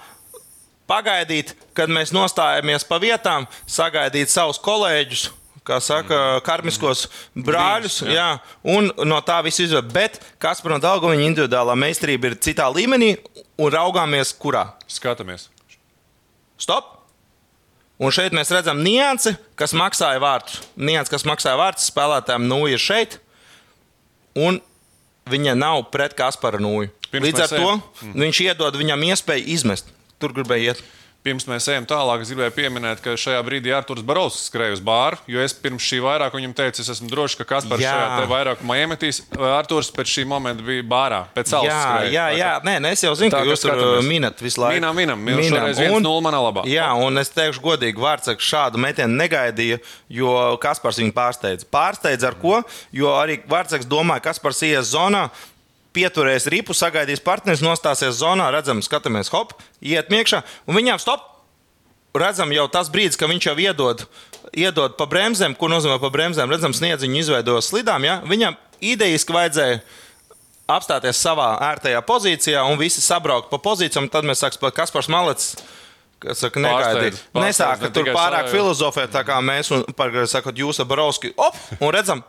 pagaidīt, 0.88 1.52
kad 1.76 1.92
mēs 1.92 2.14
nostājamies 2.16 2.88
pa 2.88 3.00
vietām, 3.02 3.44
sagaidīt 3.68 4.32
savus 4.32 4.60
kolēģus. 4.64 5.28
Kā 5.68 5.82
saka, 5.84 6.38
karmiskos 6.46 7.02
brāļus, 7.36 7.98
Brīdis, 8.00 8.14
jā. 8.16 8.30
jā, 8.32 8.72
un 8.72 8.88
no 9.04 9.18
tā 9.20 9.42
viss 9.44 9.60
izvēlēt. 9.60 9.90
Bet 9.92 10.16
kas 10.40 10.64
par 10.64 10.72
no 10.72 10.80
Dāngu 10.80 11.12
viņa 11.12 11.28
individuālā 11.28 11.76
meistarība 11.76 12.30
ir 12.30 12.40
citā 12.40 12.70
līmenī, 12.72 13.18
un 13.60 13.74
raugāmies, 13.76 14.32
kurā. 14.40 14.70
Skatāmies. 14.88 15.50
Stop! 16.56 16.97
Un 17.98 18.14
šeit 18.14 18.34
mēs 18.36 18.52
redzam 18.54 18.78
niansi, 18.84 19.32
kas 19.58 19.74
maksāja 19.74 20.20
vārtus. 20.22 20.60
Niansi, 20.78 21.10
kas 21.10 21.26
maksāja 21.26 21.58
vārtus 21.58 21.88
spēlētājiem, 21.90 22.46
nu 22.46 22.60
ir 22.70 22.78
šeit. 22.82 23.18
Un 24.38 24.60
viņa 25.28 25.56
nav 25.58 25.88
pret 25.92 26.14
Kaspara 26.18 26.60
nūju. 26.62 26.92
Līdz 27.12 27.42
ar 27.46 27.50
to 27.50 28.12
viņš 28.20 28.42
iedod 28.44 28.78
viņam 28.78 29.02
iespēju 29.10 29.48
izmest. 29.50 29.90
Tur 30.22 30.34
gribēja 30.36 30.74
iet. 30.74 30.84
Pirms 31.28 31.44
mēs 31.44 31.66
ejam 31.68 31.84
tālāk, 31.84 32.22
es 32.24 32.30
gribēju 32.32 32.54
pieminēt, 32.56 33.02
ka 33.04 33.12
šajā 33.20 33.42
brīdī 33.44 33.72
Arthurs 33.76 34.00
Barovs 34.08 34.38
skrēja 34.48 34.78
uz 34.78 34.80
bāru, 34.80 35.18
jo 35.28 35.42
es 35.44 35.52
pirms 35.52 35.84
šī 35.84 35.98
vairākuma 36.00 36.40
viņam 36.40 36.54
teicu, 36.56 36.80
es 36.80 36.88
esmu 36.94 37.10
drošs, 37.12 37.36
ka 37.36 37.44
Kaspars 37.50 37.82
Jā. 37.84 37.90
šajā 37.92 38.28
vairākumā 38.30 38.78
iemetīs. 38.80 39.18
Arthurs 39.36 39.90
pēc 39.92 40.08
šī 40.14 40.24
momenta 40.30 40.64
bija 40.64 40.86
bārā, 40.88 41.18
pēc 41.36 41.52
salas 41.52 41.68
Jā, 41.68 41.80
skrēja. 41.82 42.12
jā, 42.14 42.24
jā. 42.38 42.52
Nē, 42.64 42.74
nē, 42.86 42.94
es 42.96 43.04
jau 43.04 43.12
zinu, 43.18 43.34
Tā, 43.34 43.42
ka 43.44 43.50
jūs 43.52 43.64
tur 43.66 43.74
uh, 43.76 43.98
minat 44.06 44.40
visu 44.40 44.62
laiku. 44.62 44.78
Minam, 44.78 44.96
minam. 44.96 45.20
Minam. 45.28 45.44
Šoreiz 45.50 45.82
1-0 45.84 46.24
manā 46.24 46.40
labā. 46.46 46.64
Jā, 46.70 46.88
un 46.96 47.20
es 47.20 47.28
teikšu 47.36 47.60
godīgi, 47.66 48.00
Vārtsaks 48.00 48.48
šādu 48.48 48.80
metienu 48.80 49.20
negaidīja, 49.20 49.82
jo 50.08 50.32
Kaspars 50.64 51.02
viņu 51.04 51.12
pārsteidza. 51.20 51.68
Pārsteidza 51.68 52.32
ar 52.32 52.40
ko? 52.40 52.62
Jo 52.96 53.12
arī 53.20 53.42
Vārtsaks 53.52 53.84
domāja, 53.90 54.24
ka 54.24 54.32
Kaspars 54.32 54.64
ies 54.64 54.94
zonā. 54.96 55.26
Pieturēs 55.98 56.46
ripu, 56.52 56.76
sagaidīs 56.76 57.22
partneris, 57.24 57.64
nostāsies 57.64 58.20
zonā, 58.20 58.46
redzam, 58.54 58.78
skatāmies, 58.84 59.32
hop, 59.34 59.56
iet 59.82 60.12
miekšā, 60.14 60.44
un 60.70 60.78
viņām 60.78 61.02
stop. 61.02 61.34
Redzam, 62.18 62.50
jau 62.54 62.64
tas 62.72 62.88
brīdis, 62.90 63.18
kad 63.20 63.30
viņš 63.30 63.50
jau 63.50 63.56
iedod, 63.60 64.04
iedod 64.56 64.94
pa 64.98 65.06
bremzēm, 65.10 65.54
ko 65.58 65.68
nozīmē 65.70 65.98
pa 66.02 66.08
bremzēm. 66.10 66.50
Redzam, 66.50 66.74
sniedziņu 66.74 67.18
izveido 67.20 67.58
slidām. 67.62 68.06
Ja? 68.06 68.16
Viņam 68.26 68.56
idejiski 68.80 69.34
vajadzēja 69.36 69.82
apstāties 70.72 71.20
savā 71.20 71.50
ērtajā 71.68 72.00
pozīcijā 72.08 72.64
un 72.68 72.80
visi 72.80 73.04
sabraukt 73.04 73.52
pa 73.52 73.60
pozīcijām. 73.62 74.08
Tad 74.12 74.26
mēs 74.28 74.42
sāksim, 74.44 74.64
kas 74.74 74.94
par 74.94 75.10
malets. 75.12 75.52
Kas 76.18 76.40
saka, 76.42 76.58
negaidīt. 76.58 77.20
Nesākat 77.36 77.92
ne 77.92 77.94
tur 77.94 78.08
pārāk 78.10 78.48
filozofēt, 78.50 79.12
tā 79.14 79.22
kā 79.26 79.36
mēs, 79.44 79.70
un, 79.74 79.84
par, 79.94 80.10
sakot, 80.26 80.56
jūs 80.58 80.80
ar 80.82 80.88
Barovski, 80.90 81.30
op, 81.38 81.54
un 81.78 81.92
redzam, 81.94 82.24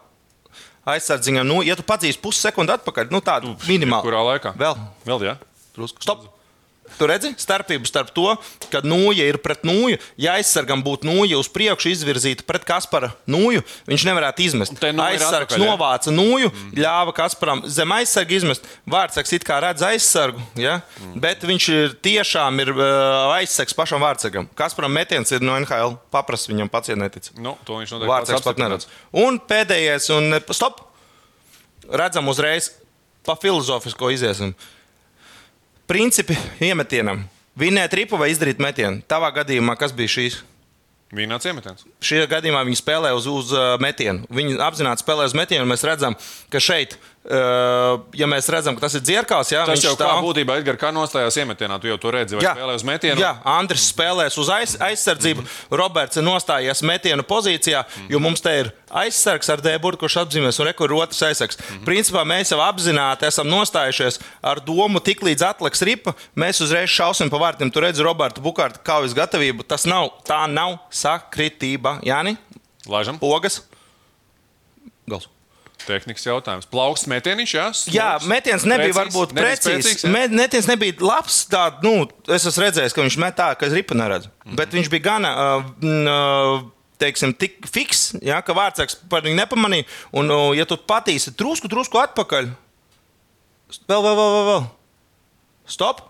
aizsardziņā, 0.96 1.44
nu, 1.48 1.62
ja 1.68 1.76
tu 1.80 1.86
padzīsi 1.88 2.22
pussekundi 2.24 2.74
atpakaļ, 2.76 3.12
nu, 3.14 3.22
tādu 3.26 3.56
minimālu. 3.68 4.06
Kurā 4.08 4.24
laikā? 4.34 4.56
Vēl, 4.60 4.78
Vēl, 5.08 5.26
jā. 5.32 5.38
drusku. 5.78 6.04
Stop! 6.06 6.39
Tu 6.98 7.08
redzi 7.10 7.32
starpību 7.40 7.88
starp 7.90 8.12
to, 8.16 8.32
ka 8.72 8.82
nūja 8.86 9.28
ir 9.30 9.40
pret 9.44 9.66
nūju. 9.68 10.00
Ja 10.20 10.38
aizsargam 10.40 10.82
būtu 10.86 11.08
nūja 11.10 11.40
uz 11.40 11.50
priekšu 11.54 11.92
izvirzīta 11.94 12.46
pret 12.48 12.66
Kaspara 12.68 13.12
nūju, 13.30 13.64
viņš 13.90 14.06
nevarētu 14.10 14.46
izmest. 14.46 14.80
Aizsargs 14.80 15.54
atpakaļ, 15.54 15.64
novāca 15.64 16.14
nūju, 16.14 16.50
mm. 16.52 16.74
ļāva 16.80 17.14
Kasparam 17.18 17.64
zem 17.70 17.94
aizsarga 17.96 18.36
izmest. 18.38 18.68
Vārtsargs 18.90 19.36
it 19.38 19.46
kā 19.48 19.60
redz 19.64 19.86
aizsargu, 19.86 20.44
ja? 20.60 20.80
mm. 21.00 21.16
bet 21.24 21.46
viņš 21.48 21.70
ir 21.76 21.96
tiešām 22.10 22.64
ir 22.66 22.74
uh, 22.76 23.36
aizsargs 23.38 23.78
pašam 23.78 24.04
vārtsargam. 24.04 24.50
Kasparam 24.60 24.94
metiens 24.96 25.32
ir 25.36 25.46
no 25.46 25.58
NHL. 25.60 25.98
Paprast 26.14 26.50
viņam 26.52 26.72
pats, 26.72 26.92
netic. 27.00 27.32
Nu, 27.38 27.56
to 27.68 27.80
viņš 27.80 27.96
noteikti 27.96 28.12
Vārtsargs 28.12 28.46
pat 28.48 28.62
neredz. 28.62 28.90
Un 29.16 29.40
pēdējais, 29.50 30.10
un 30.16 30.40
stop! 30.56 30.86
Redzam 31.90 32.28
uzreiz 32.30 32.72
pa 33.26 33.36
filozofisko 33.40 34.12
iziesim. 34.14 34.54
Principi 35.90 36.36
iemetienam. 36.62 37.24
Vinēt 37.58 37.96
ripu 37.98 38.18
vai 38.22 38.30
izdarīt 38.30 38.60
metienu. 38.62 39.02
Tavā 39.10 39.32
gadījumā, 39.40 39.74
kas 39.80 39.94
bija 39.96 40.12
šīs? 40.14 40.36
Vīnāts 41.18 41.48
iemetiens. 41.50 41.88
Šajā 42.06 42.28
gadījumā 42.30 42.62
viņi 42.68 42.78
spēlē 42.78 43.10
uz, 43.18 43.26
uz 43.26 43.50
uh, 43.56 43.72
metienu. 43.82 44.28
Viņi 44.30 44.60
apzināti 44.62 45.02
spēlē 45.02 45.26
uz 45.26 45.34
metienu. 45.34 45.66
Mēs 45.66 45.82
redzam, 45.90 46.14
ka 46.54 46.62
šeit, 46.62 46.94
ja 48.16 48.28
mēs 48.32 48.48
redzam, 48.50 48.76
ka 48.78 48.86
tas 48.86 48.96
ir 48.96 49.02
dzirkās, 49.04 49.52
jā, 49.52 49.66
Tas 49.68 49.84
jau 49.84 49.92
stāv- 49.94 50.22
būtībā 50.24 50.56
Edgars, 50.62 50.80
kā 50.80 50.90
nostājās 50.96 51.36
iemetienā, 51.38 51.80
tu 51.82 51.88
jau 51.88 51.98
to 52.00 52.12
redzi, 52.16 52.38
vai 52.38 52.46
Jā. 52.46 52.54
spēlē 52.56 52.76
uz 52.76 52.84
metienu. 52.88 53.20
Jā, 53.20 53.34
Andris 53.44 53.90
spēlēs 53.92 54.38
uz 54.40 54.50
aiz, 54.50 54.76
aizsardzību. 54.80 55.42
Mm 55.42 55.48
-hmm. 55.48 55.78
Roberts 55.78 56.18
ir 56.18 56.24
nostājies 56.24 56.82
metienu 56.82 57.24
pozīcijā, 57.24 57.84
mm 57.84 58.02
-hmm. 58.02 58.12
jo 58.12 58.20
mums 58.20 58.42
te 58.42 58.60
ir 58.60 58.72
aizsargs 58.90 59.50
ar 59.50 59.62
dēburtu, 59.62 59.98
kurš 59.98 60.16
apzīmēs, 60.24 60.60
un 60.60 60.66
rekur 60.66 60.90
ir 60.90 60.96
otrs 61.04 61.22
aizsargs. 61.22 61.58
Mm 61.58 61.76
-hmm. 61.76 61.86
Principā 61.86 62.24
mēs 62.24 62.52
jau 62.52 62.60
apzināti 62.60 63.26
esam 63.28 63.48
nostājušies 63.48 64.20
ar 64.42 64.60
domu, 64.60 65.00
tik 65.00 65.22
līdz 65.22 65.50
atliks 65.50 65.82
ripa, 65.82 66.14
mēs 66.36 66.64
uzreiz 66.64 66.90
šausim 66.90 67.30
pa 67.30 67.38
vārtiem. 67.38 67.72
Tur 67.72 67.84
redz 67.84 68.00
Roberta 68.00 68.42
Bukārta 68.42 68.80
kaujas 68.84 69.14
gatavību. 69.14 69.64
Tas 69.64 69.86
nav, 69.86 70.10
tā 70.24 70.48
nav 70.48 70.78
sakritība. 70.90 72.00
Jāni, 72.02 72.38
Laižam, 72.88 73.20
pogas. 73.20 73.62
Gals. 75.08 75.28
Tehnikas 75.86 76.26
jautājums. 76.26 76.68
Plauksts 76.70 77.10
metieniņš, 77.12 77.54
jā? 77.56 77.68
Jā, 77.94 78.08
Smūgs, 78.18 78.30
metiens 78.32 78.66
nebija 78.68 78.94
precīzs, 78.94 79.00
varbūt 79.00 79.36
precīzs. 79.38 80.04
jā? 80.06 80.12
Metiens 80.34 80.68
nebija 80.70 80.98
labs. 81.04 81.44
Tā, 81.52 81.64
nu, 81.86 81.94
es 82.28 82.48
esmu 82.50 82.66
redzējis, 82.66 82.96
ka 82.96 83.06
viņš 83.06 83.20
met 83.24 83.38
tā, 83.40 83.52
ka 83.60 83.70
es 83.70 83.76
ripu 83.76 83.98
neredzu. 83.98 84.30
Mm. 84.30 84.52
-hmm. 84.52 84.60
Bet 84.60 84.76
viņš 84.76 84.92
bija 84.96 85.08
gana. 85.12 85.32
Uh, 85.38 85.72
uh, 85.88 86.68
Teiksim, 87.00 87.32
tik 87.32 87.64
fiks, 87.64 88.10
ja, 88.20 88.42
ka 88.44 88.52
vārdsargs 88.52 88.98
par 89.08 89.24
viņu 89.24 89.38
nepamanīja. 89.40 89.86
Un, 90.12 90.28
uh, 90.28 90.50
ja 90.52 90.66
tu 90.68 90.76
patīsi 90.76 91.32
drusku, 91.32 91.72
drusku 91.72 91.96
atpakaļ, 91.96 92.50
vēl, 93.88 94.02
vēl, 94.04 94.16
vēl, 94.20 94.32
vēl, 94.36 94.46
vēl. 94.50 94.66
Stop! 95.64 96.02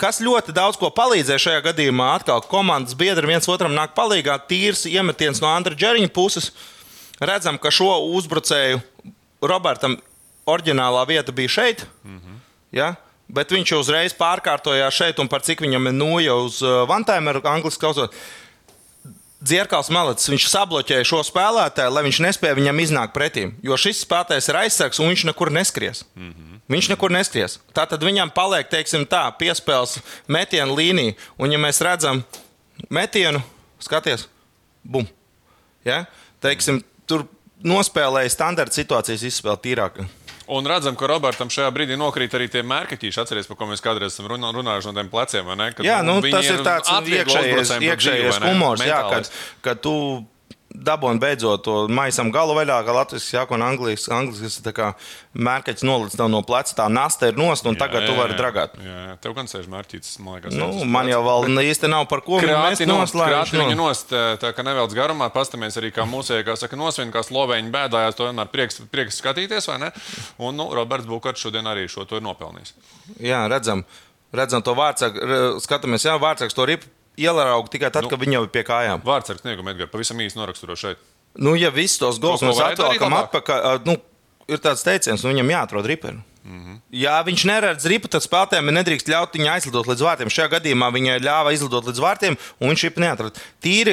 Kas 0.00 0.22
ļoti 0.24 0.54
daudz 0.56 0.78
ko 0.80 0.88
palīdzēja 0.96 1.42
šajā 1.42 1.62
gadījumā, 1.66 2.14
atkal 2.16 2.40
komandas 2.48 2.96
biedri 2.96 3.28
viens 3.28 3.48
otram 3.52 3.74
nāk 3.76 3.92
palīdzīgā. 3.92 4.38
Tīrs 4.48 4.86
iemetiens 4.88 5.42
no 5.42 5.50
Andra 5.50 5.76
Džeriņa 5.76 6.08
puses. 6.16 6.48
Redzam, 7.20 7.58
ka 7.60 7.70
šo 7.70 7.98
uzbrucēju 8.16 8.80
Robertam 9.44 9.98
oriģinālā 10.48 11.06
vieta 11.08 11.32
bija 11.32 11.48
šeit. 11.48 11.86
Mm 12.04 12.18
-hmm. 12.18 12.36
ja? 12.72 12.94
Bet 13.28 13.52
viņš 13.52 13.72
jau 13.72 13.80
uzreiz 13.80 14.14
pārkārtojās 14.16 14.94
šeit, 14.94 15.18
un 15.18 15.28
par 15.28 15.42
cik 15.46 15.60
viņam 15.60 15.86
ir 15.86 15.92
noja 15.92 16.34
uz 16.34 16.62
uh, 16.62 16.88
Vantaimeru, 16.88 17.40
angļuiski 17.44 17.80
klausot. 17.80 18.14
Dzirkals 19.40 19.88
Malicis, 19.88 20.28
viņš 20.28 20.48
sabloķēja 20.50 21.04
šo 21.04 21.22
spēlētāju, 21.24 21.92
lai 21.94 22.02
viņš 22.04 22.18
nespēja 22.20 22.58
viņam 22.58 22.80
iznākt 22.82 23.14
pretī. 23.14 23.46
Jo 23.62 23.76
šis 23.76 24.02
spēlētājs 24.04 24.48
ir 24.50 24.56
aizsargs, 24.56 25.00
un 25.00 25.08
viņš 25.08 25.24
nekur 25.30 25.50
neskries. 25.50 26.04
Mm 26.14 26.32
-hmm. 26.32 26.60
Viņš 26.70 26.88
nekur 26.92 27.10
neskries. 27.10 27.58
Tātad 27.74 28.02
viņam 28.04 28.30
paliek, 28.30 28.68
teiksim, 28.68 29.06
tā 29.06 29.32
piespēles 29.38 29.98
metienu 30.28 30.76
līnija. 30.76 31.14
Un, 31.38 31.52
ja 31.52 31.58
mēs 31.58 31.80
redzam 31.80 32.22
metienu, 32.90 33.42
skaties, 33.78 34.28
bum. 34.84 35.08
Ja? 35.84 36.04
Teiksim, 36.40 36.82
tur 37.10 37.26
nospēlēja 37.66 38.32
standarta 38.32 38.78
situācijas 38.78 39.26
izspēle 39.28 39.58
tīrāk. 39.66 40.00
Un 40.50 40.66
redzam, 40.66 40.96
ka 40.98 41.06
Robertam 41.06 41.50
šajā 41.52 41.68
brīdī 41.70 41.94
nokrīt 42.00 42.32
arī 42.34 42.48
tie 42.50 42.64
mērķīši. 42.66 43.20
Atcerieties, 43.22 43.46
par 43.52 43.58
ko 43.60 43.68
mēs 43.70 43.82
kādreiz 43.84 44.10
esam 44.10 44.26
runā- 44.32 44.50
runājuši 44.56 44.88
no 44.90 44.94
tiem 44.96 45.10
pleciem. 45.12 45.46
Kad, 45.76 45.84
Jā, 45.86 46.00
nu, 46.02 46.16
viņi 46.24 46.34
tas 46.34 46.48
ir 46.50 46.64
tāds 46.66 46.90
iekšējais, 46.90 47.70
iekšējais 47.86 48.40
humors, 48.48 48.82
jā, 48.82 48.98
kad, 49.12 49.30
kad 49.62 49.82
tu 49.84 49.94
dabūji 50.70 51.18
beidzot 51.20 51.64
to 51.66 51.74
maisam 51.90 52.30
galu 52.34 52.54
vaļā, 52.54 52.76
kā 52.86 52.94
latviešu 52.94 53.34
jāko 53.34 53.56
un 53.58 53.64
tā 54.64 54.72
kā 54.74 54.90
mērķis 55.34 55.84
nolicis 55.86 56.18
tev 56.18 56.30
no 56.30 56.42
pleca, 56.46 56.74
tā 56.78 56.86
nasta 56.92 57.30
ir 57.30 57.38
nost, 57.38 57.66
un 57.66 57.78
tagad 57.78 58.04
Jā, 58.04 58.08
tu 58.08 58.14
jā, 58.14 58.18
vari 58.20 58.34
jā. 58.34 58.38
dragāt. 58.38 58.76
Jā, 58.78 58.98
jā. 59.08 59.16
tev 59.22 59.34
gan 59.36 59.50
sēž 59.50 59.66
mērķis, 59.70 60.12
man 60.22 60.38
liekas. 60.38 60.54
Nu, 60.58 60.68
man 60.86 61.10
jau 61.10 61.20
vēl 61.26 61.62
īsti 61.64 61.90
nav 61.90 62.06
par 62.10 62.22
ko 62.26 62.38
viņu 62.38 62.52
Krāti 62.52 62.86
mest 62.86 62.90
nost, 62.90 63.18
nost, 63.18 63.56
nost, 63.80 64.14
tā 64.42 64.52
kā 64.54 64.66
nevelc 64.66 64.94
garumā. 64.96 65.30
Pastamies 65.34 65.78
arī, 65.80 65.90
kā 65.94 66.06
mūsēji, 66.10 66.46
kā 66.46 66.56
saka, 66.60 66.78
nosvien, 66.78 67.10
kā 67.14 67.24
slovēņi 67.26 67.74
bēdājās. 67.74 68.18
To 68.18 68.28
vienmēr 68.28 68.52
prieks, 68.54 68.80
prieks 68.92 69.18
skatīties, 69.22 69.66
vai 69.72 69.80
ne? 69.86 69.90
Un, 70.38 70.54
nu, 70.58 70.70
Roberts 70.76 71.10
Bukārts 71.10 71.42
šodien 71.42 71.66
arī 71.70 71.88
šo 71.90 72.06
to 72.06 72.20
ir 72.20 72.26
nopelnījis. 72.26 72.74
Jā, 73.26 73.42
redzam, 73.50 73.84
redzam 74.34 74.62
to 74.66 74.74
vārdsargu, 74.78 75.60
skatāmies, 75.66 76.06
jā, 76.06 76.14
vārdsargs 76.22 76.56
to 76.56 76.70
ripu 76.70 76.90
ielauga 77.18 77.68
tikai 77.70 77.90
tad, 77.90 78.04
Nu. 78.04 78.08
kad 78.08 78.18
viņi 78.20 78.32
jau 78.38 78.42
ir 78.46 78.48
pie 78.54 78.62
kājām. 78.64 79.02
Vārds 79.02 79.30
ar 79.30 79.36
snieguma 79.38 79.70
Edgars 79.74 79.90
pavisam 79.90 80.16
īsi 80.18 80.36
noraksturo 80.36 80.76
šeit. 80.76 80.98
Nu, 81.38 81.54
ja 81.54 81.70
visus 81.70 81.98
tos 81.98 82.18
gols 82.18 82.42
mēs 82.42 82.58
labāk? 82.58 83.30
atpakaļ, 83.30 83.84
nu, 83.86 83.96
ir 84.48 84.58
tāds 84.58 84.82
teiciens, 84.82 85.22
nu, 85.22 85.30
viņam 85.30 85.50
jāatrod 85.50 85.86
riperu. 85.86 86.22
Mm. 86.42 86.60
-hmm. 86.64 86.80
Ja 86.90 87.22
viņš 87.22 87.44
neredz 87.44 87.84
ripu, 87.86 88.08
tad 88.08 88.22
spēlētājiem 88.22 88.70
nedrīkst 88.72 89.08
ļaut 89.08 89.34
viņai 89.36 89.50
aizlidot 89.60 89.86
līdz 89.86 90.00
vārtiem. 90.02 90.30
Šajā 90.32 90.48
gadījumā 90.56 90.88
viņai 90.92 91.20
ļāva 91.20 91.52
izlidot 91.52 91.84
līdz 91.84 92.00
vārtiem, 92.00 92.36
un 92.60 92.68
viņš 92.70 92.82
ripu 92.88 93.00
neatrada. 93.00 93.38
Tīri 93.62 93.92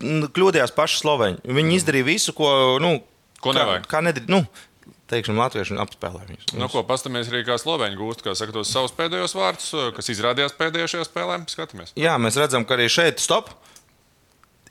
n- 0.00 0.28
kļūdījās 0.30 0.72
paši 0.74 0.98
sloveņi. 1.02 1.38
Viņi 1.44 1.74
izdarīja 1.76 2.04
visu, 2.04 2.32
ko, 2.32 2.78
nu. 2.80 3.02
Ko 3.40 3.50
kā, 3.52 3.58
nevajag. 3.58 3.86
kā 3.86 4.00
nedarīja. 4.02 4.28
Nu, 4.28 4.46
Teiksim, 5.08 5.38
latvieši 5.40 5.78
apspēlē 5.80 6.26
viņus. 6.28 6.50
Nu, 6.60 6.66
ko 6.68 6.82
pastamies 6.84 7.30
arī 7.30 7.40
kā 7.46 7.56
slovēņi 7.60 7.96
gūst, 7.96 8.20
kā 8.26 8.34
saka, 8.36 8.52
tos 8.58 8.68
savus 8.68 8.92
pēdējos 8.96 9.34
vārdus, 9.38 9.70
kas 9.96 10.10
izrādījās 10.12 10.56
pēdējā 10.58 10.90
šajā 10.92 11.06
spēlē. 11.08 11.38
Skatāmies. 11.48 11.94
Jā, 11.96 12.18
mēs 12.20 12.36
redzam, 12.36 12.66
ka 12.68 12.76
arī 12.76 12.90
šeit 12.92 13.22
stop. 13.24 13.48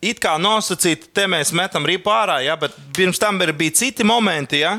It 0.05 0.21
kā 0.21 0.35
nosacīti, 0.37 1.09
te 1.09 1.25
mēs 1.25 1.49
metam 1.57 1.87
ripu 1.89 2.13
ārā, 2.13 2.37
ja, 2.45 2.53
bet 2.59 2.75
pirms 2.93 3.17
tam 3.17 3.41
bija 3.41 3.73
citi 3.79 4.05
momenti. 4.05 4.61
Ja. 4.61 4.75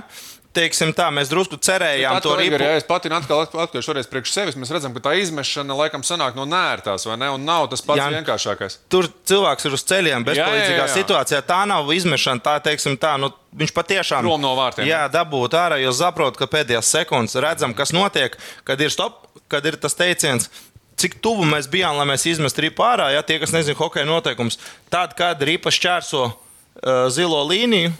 Teiksim 0.59 0.91
tā, 0.97 1.07
mēs 1.15 1.31
drusku 1.31 1.55
cerējām 1.63 2.19
to 2.25 2.33
ripu. 2.39 2.59
Ja 2.59 2.75
es 2.79 2.87
pati 2.89 3.11
atkal 3.15 3.45
atklāju 3.45 3.83
šoreiz 3.85 4.09
priekš 4.11 4.33
sevis, 4.35 4.57
mēs 4.59 4.73
redzam, 4.75 4.95
ka 4.97 5.03
tā 5.05 5.13
izmešana 5.23 5.77
laikam 5.79 6.03
sanāk 6.07 6.35
no 6.39 6.47
nērtās, 6.49 7.05
vai 7.07 7.15
ne? 7.21 7.29
Un 7.37 7.45
nav 7.47 7.69
tas 7.71 7.85
pats 7.87 8.01
Jā. 8.03 8.09
vienkāršākais. 8.17 8.79
Tur 8.91 9.07
cilvēks 9.31 9.69
ir 9.69 9.77
uz 9.79 9.85
ceļiem, 9.87 10.27
bezpalīdzīgā 10.27 10.75
Jā, 10.75 10.81
jā, 10.83 10.89
jā. 10.89 10.97
situācijā. 10.97 11.43
Tā 11.47 11.61
nav 11.71 11.93
izmešana, 11.95 12.43
tā 12.43 12.57
teiksim, 12.65 12.97
tā, 12.99 13.15
nu, 13.23 13.31
viņš 13.61 13.75
patiešām 13.77 14.27
Prom 14.27 14.43
no 14.43 14.57
vārtiem. 14.59 14.89
Jā, 14.91 15.05
dabūt 15.15 15.55
ārā, 15.59 15.79
jo 15.85 15.93
saprot, 15.95 16.41
ka 16.41 16.51
pēdējās 16.51 16.91
sekundes 16.97 17.39
redzam, 17.39 17.77
kas 17.79 17.95
notiek, 17.95 18.35
kad 18.67 18.83
ir 18.83 18.91
stop, 18.91 19.29
kad 19.53 19.65
ir 19.71 19.79
tas 19.79 19.95
teiciens. 19.99 20.51
Cik 20.99 21.21
tuvu 21.23 21.47
mēs 21.47 21.69
bijām, 21.71 21.95
lai 22.01 22.09
mēs 22.11 22.27
izmestu 22.27 22.65
ripu 22.67 22.83
ārā, 22.83 23.13
ja 23.15 23.23
tie, 23.23 23.37
kas 23.39 23.55
nezina 23.55 23.79
hokeja 23.79 24.09
noteikumus, 24.09 24.59
tad, 24.91 25.15
kad 25.15 25.39
ripa 25.47 25.71
šķērso 25.71 26.25
uh, 26.27 27.07
zilo 27.15 27.45
līniju, 27.47 27.95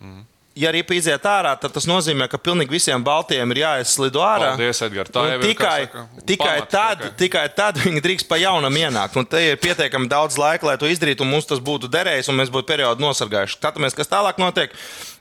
Mhm. 0.00 0.20
Ja 0.58 0.72
ripa 0.74 0.96
iziet 0.96 1.24
ārā, 1.28 1.52
tad 1.60 1.72
tas 1.74 1.86
nozīmē, 1.88 2.26
ka 2.30 2.40
pilnīgi 2.42 2.74
visiem 2.74 3.02
baltiem 3.04 3.54
ir 3.54 3.62
jāizslido 3.62 4.22
ārā. 4.24 4.52
Paldies, 4.56 4.82
Edgars. 4.86 5.12
Tā 5.14 5.24
ir. 5.32 5.44
Tikai, 5.44 5.76
saka, 5.86 6.04
tikai, 6.26 6.54
pamats, 6.54 6.72
tad, 6.72 7.04
okay. 7.04 7.14
tikai 7.22 7.44
tad 7.56 7.80
viņi 7.82 8.02
drīkst 8.04 8.28
pa 8.30 8.40
jaunam 8.40 8.78
ienākt. 8.80 9.18
Un 9.20 9.28
te 9.28 9.42
ir 9.50 9.60
pietiekami 9.62 10.10
daudz 10.10 10.38
laika, 10.40 10.66
lai 10.68 10.76
to 10.80 10.90
izdarītu, 10.90 11.26
un 11.26 11.32
mums 11.34 11.48
tas 11.48 11.62
būtu 11.64 11.90
derējis, 11.92 12.30
un 12.32 12.40
mēs 12.40 12.52
būtu 12.54 12.68
periodu 12.70 13.04
nosargājuši. 13.06 13.58
Skatāmies, 13.60 13.96
kas 13.98 14.10
tālāk 14.10 14.40
notiek. 14.42 14.74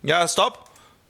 Jā, 0.07 0.23
stop! 0.31 0.63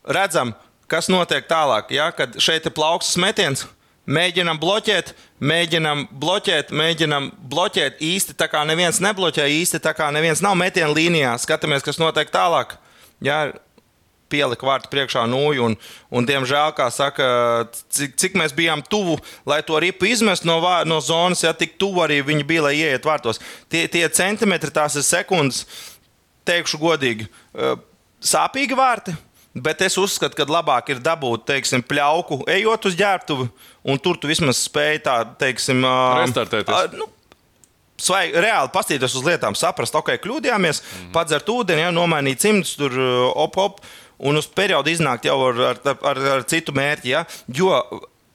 Redzam, 0.08 0.54
kas 0.92 1.10
notiek 1.12 1.48
tālāk. 1.48 1.92
Jā, 1.96 2.12
kad 2.16 2.38
šeit 2.42 2.68
ir 2.68 2.76
plaukstas 2.76 3.20
metiens. 3.20 3.66
Mēģinām 4.08 4.56
bloķēt, 4.62 5.10
mēģinām 5.44 6.06
bloķēt, 6.16 6.70
mēģinām 6.72 7.26
bloķēt. 7.52 7.98
Īsti 8.08 8.38
tā 8.40 8.48
kā 8.48 8.62
neviens 8.68 9.02
nebloķē, 9.04 9.50
īsti 9.52 9.82
tā 9.84 9.92
kā 9.98 10.08
neviens 10.16 10.40
nav 10.44 10.56
metienu 10.56 10.96
līnijā. 10.96 11.34
Skatāmies, 11.44 11.84
kas 11.84 12.00
notiek 12.00 12.32
tālāk. 12.32 12.78
Jā, 13.20 13.50
pielika 14.32 14.68
vārtu 14.68 14.92
priekšā 14.92 15.26
nūju. 15.30 15.68
Un, 15.70 15.76
un, 16.12 16.28
diemžēl, 16.28 16.74
kā 16.78 16.88
saka, 16.94 17.28
cik, 17.94 18.16
cik 18.20 18.40
mēs 18.40 18.56
bijām 18.58 18.84
tuvu, 18.86 19.18
lai 19.48 19.62
to 19.68 19.80
ripu 19.84 20.10
izmestu 20.10 20.50
no, 20.50 20.60
vā, 20.64 20.82
no 20.88 21.00
zonas, 21.04 21.44
ja 21.46 21.54
tik 21.58 21.78
tuvu 21.82 22.06
arī 22.06 22.22
viņi 22.26 22.48
bija, 22.48 22.68
lai 22.70 22.76
ieiet 22.80 23.08
vārtos. 23.08 23.42
Tie, 23.72 23.86
tie 23.92 24.06
centimetri, 24.14 24.74
tās 24.74 24.98
ir 25.00 25.08
sekundes, 25.08 25.66
teikšu 26.48 26.80
godīgi, 26.82 27.30
sāpīgi 28.24 28.78
vārti. 28.78 29.16
Bet 29.58 29.82
es 29.82 29.96
uzskatu, 29.98 30.38
ka 30.38 30.46
labāk 30.46 30.92
ir 30.94 31.00
dabūt 31.02 31.48
teiksim, 31.50 31.82
pļauku, 31.82 32.44
ejot 32.52 32.90
uz 32.90 32.98
ģērbtuvi, 33.00 33.48
un 33.90 34.02
tur 34.04 34.20
tu 34.22 34.30
vismaz 34.30 34.60
spēj 34.68 35.00
tā, 35.08 35.16
teiksim, 35.40 35.82
restartēties. 36.22 36.94
Nu, 36.94 37.08
Svaigi, 37.98 38.38
reāli 38.38 38.70
paskatīties 38.70 39.16
uz 39.18 39.24
lietām, 39.26 39.56
saprast, 39.58 39.96
ok, 39.98 40.12
kļūdījāmies, 40.22 40.82
mm 40.84 40.98
-hmm. 40.98 41.14
padzert 41.16 41.48
ūdeni, 41.50 41.82
ja, 41.82 41.94
nomainīt 41.94 42.44
cimdus, 42.44 42.76
tur 42.78 42.94
op, 43.34 43.58
op, 43.58 43.80
un 44.18 44.40
uz 44.40 44.48
periodu 44.50 44.92
iznākt 44.92 45.28
jau 45.28 45.38
ar, 45.50 45.64
ar, 45.74 45.82
ar, 46.12 46.22
ar 46.38 46.46
citu 46.50 46.76
mērķi. 46.76 47.14
Ja? 47.14 47.26
Jo 47.54 47.82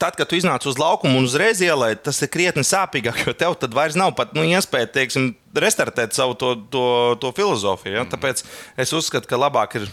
tad, 0.01 0.17
kad 0.19 0.27
tu 0.27 0.35
iznāc 0.35 0.65
uz 0.67 0.79
laukumu 0.79 1.19
un 1.19 1.27
uzreiz 1.29 1.61
ielai, 1.63 1.93
tas 1.95 2.19
ir 2.23 2.31
krietni 2.31 2.65
sāpīgāk, 2.67 3.23
jo 3.27 3.35
tev 3.37 3.55
tad 3.59 3.75
vairs 3.75 3.97
nav 3.99 4.15
pat 4.17 4.33
nu, 4.35 4.43
iespēja 4.43 4.89
teiksim, 4.99 5.31
restartēt 5.55 6.15
savu 6.17 6.35
to, 6.39 6.55
to, 6.73 6.87
to 7.21 7.31
filozofiju. 7.35 8.01
Ja? 8.01 8.07
Tāpēc 8.09 8.43
es 8.79 8.95
uzskatu, 8.95 9.29
ka 9.29 9.39
labāk 9.39 9.79
ir 9.79 9.87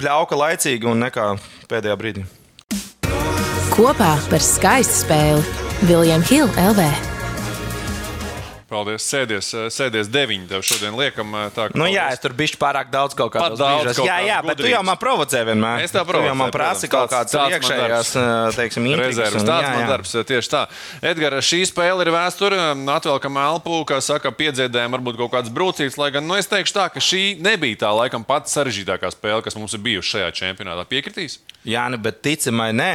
pļauka 0.00 0.38
laicīgi 0.38 0.88
un 0.90 1.04
nekā 1.06 1.34
pēdējā 1.70 1.98
brīdī. 2.00 2.28
Kopā 3.74 4.14
par 4.30 4.44
skaistu 4.44 5.02
spēli 5.02 5.88
Viljams 5.88 6.30
Hilde 6.30 6.70
LV. 6.70 7.13
Paldies, 8.74 9.04
sēdies, 9.06 9.48
sēdies 9.70 10.08
deviņi. 10.10 10.48
Tev 10.50 10.64
šodien 10.66 10.96
liekam, 10.98 11.30
tā 11.54 11.68
kā. 11.70 11.78
Nu, 11.78 11.86
jā, 11.90 12.08
es 12.14 12.22
tur 12.22 12.34
biju 12.36 12.58
pārāk 12.60 12.90
daudz 12.90 13.14
kaut 13.18 13.30
kādā 13.34 13.54
veidā. 13.54 13.94
Jā, 14.02 14.18
jā, 14.26 14.38
bet 14.46 14.58
tu 14.58 14.70
jau 14.70 14.82
man 14.86 14.98
provocē 15.00 15.44
vienmēr. 15.46 15.84
Es 15.84 15.94
tev 15.94 16.06
provocēju. 16.08 16.36
Man 16.40 16.52
prasi 16.54 16.90
kaut 16.90 17.12
kādas 17.12 17.36
iekšējās, 17.54 18.12
teiksim, 18.58 18.88
rezerves. 18.98 19.46
Tāds 19.46 19.68
jā, 19.68 19.70
jā. 19.70 19.78
man 19.78 19.92
darbs, 19.92 20.14
tieši 20.26 20.52
tā. 20.52 20.64
Edgars, 21.12 21.46
šī 21.46 21.62
spēle 21.70 22.06
ir 22.06 22.12
vēsture. 22.14 22.60
Atvelkam 22.94 23.38
elpu, 23.44 23.80
kā 23.88 24.00
saka, 24.04 24.34
piedziedējam 24.34 24.98
varbūt 24.98 25.18
kaut 25.22 25.34
kādas 25.36 25.54
brūcītas, 25.54 25.98
lai 26.00 26.10
gan, 26.14 26.26
nu, 26.26 26.38
es 26.38 26.50
teikšu 26.50 26.76
tā, 26.76 26.88
ka 26.94 27.02
šī 27.02 27.24
nebija 27.42 27.84
tā 27.86 27.94
laikam 27.94 28.26
pats 28.26 28.54
sarežģītākā 28.58 29.12
spēle, 29.14 29.42
kas 29.44 29.58
mums 29.58 29.74
ir 29.76 29.82
bijusi 29.86 30.16
šajā 30.16 30.32
čempionātā. 30.40 30.86
Piekritīs? 30.90 31.38
Jā, 31.68 31.86
ne, 31.92 32.00
bet 32.00 32.22
ticamai 32.26 32.72
nē. 32.74 32.94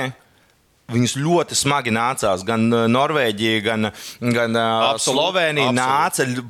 Viņus 0.89 1.17
ļoti 1.19 1.57
smagi 1.57 1.93
nācās. 1.93 2.45
Gan 2.47 2.69
Norvēģija, 2.69 3.65
gan, 3.65 3.91
gan 4.19 4.55
absolut, 4.57 5.19
Slovenija 5.19 5.69
absolut. 5.69 5.83
nāca 5.83 6.49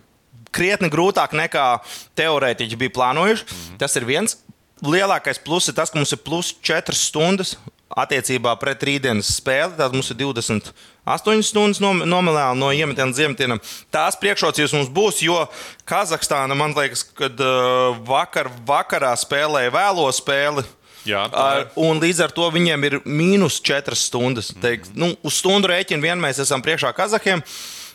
krietni 0.55 0.89
grūtāk 0.91 1.35
nekā 1.37 1.65
teorētiķi 2.19 2.79
bija 2.79 2.95
plānojuši. 2.95 3.45
Mm 3.45 3.57
-hmm. 3.57 3.81
Tas 3.81 3.95
ir 3.95 4.05
viens. 4.05 4.37
Lielākais 4.79 5.41
pluss 5.43 5.67
ir 5.67 5.75
tas, 5.75 5.89
ka 5.91 5.99
mums 5.99 6.11
ir 6.15 6.21
plus 6.23 6.53
4 6.63 6.95
stundas 6.95 7.57
attiecībā 7.89 8.53
pret 8.59 8.83
rītdienas 8.83 9.33
spēli. 9.39 9.75
Tad 9.77 9.93
mums 9.93 10.11
ir 10.13 10.15
28 10.15 11.43
stundas 11.43 11.81
nominēli 11.81 12.59
no 12.59 12.71
iemetiena 12.71 13.09
līdz 13.11 13.19
iemetienam. 13.25 13.61
Tās 13.91 14.15
priekšrocības 14.21 14.73
mums 14.73 14.89
būs, 14.89 15.21
jo 15.25 15.47
Kazahstāna, 15.85 16.55
man 16.55 16.73
liekas, 16.77 17.03
kad 17.03 17.33
vakar, 18.07 18.51
vakarā 18.65 19.13
spēlēja 19.17 19.73
vēlo 19.73 20.07
spēli 20.15 20.63
Jā, 21.07 21.23
ar, 21.31 21.69
un 21.79 22.01
līdz 22.01 22.25
ar 22.25 22.33
to 22.35 22.49
viņiem 22.51 22.85
ir 22.87 22.97
mīnus 23.07 23.61
4 23.63 23.95
stundas. 23.97 24.51
Teik, 24.61 24.89
nu, 24.99 25.13
uz 25.25 25.39
stundu 25.39 25.71
rēķinu 25.71 26.03
vien 26.03 26.19
mēs 26.19 26.41
esam 26.43 26.63
priekšā 26.65 26.91
Kazahiem. 26.97 27.43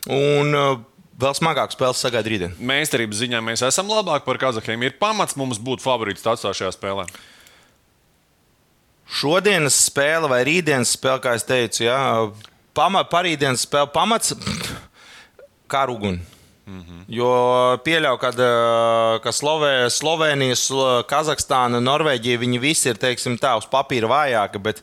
Un, 0.08 0.56
uh, 0.56 0.82
Vēl 1.14 1.30
smagāk 1.38 1.70
spēles 1.70 2.00
sagaidīt 2.02 2.32
rītdien. 2.32 2.54
Meistarības 2.58 3.20
ziņā 3.20 3.38
mēs 3.46 3.60
esam 3.62 3.86
labāki 3.86 4.26
par 4.26 4.40
Kazahiem. 4.42 4.82
Ir 4.82 4.96
pamats 4.98 5.36
mums 5.38 5.60
būt 5.62 5.82
favorīts 5.84 6.24
tādā 6.24 6.50
šajā 6.50 6.72
spēlē. 6.74 7.04
Šodienas 9.14 9.76
spēle 9.92 10.26
vai 10.32 10.40
rītdienas 10.48 10.96
spēle, 10.96 11.22
kā 11.22 11.36
es 11.38 11.46
teicu, 11.46 11.84
jā, 11.86 11.98
pama, 12.74 13.04
parītdienas 13.06 13.62
spēle 13.62 13.92
pamats 13.94 14.34
kā 15.70 15.84
rūguns. 15.86 16.33
-hmm. 16.66 17.04
Jo 17.08 17.30
pieļauju, 17.84 18.18
ka, 18.18 18.30
ka 19.24 19.32
Slovē, 19.32 19.90
Slovenija, 19.90 20.56
Kazahstāna, 21.06 21.80
Norvēģija, 21.80 22.38
viņi 22.40 22.58
visi 22.60 22.88
ir 22.88 22.96
teiksim, 22.96 23.36
tā 23.38 23.56
uz 23.56 23.66
papīra 23.66 24.08
vājāki. 24.08 24.58
Bet 24.58 24.82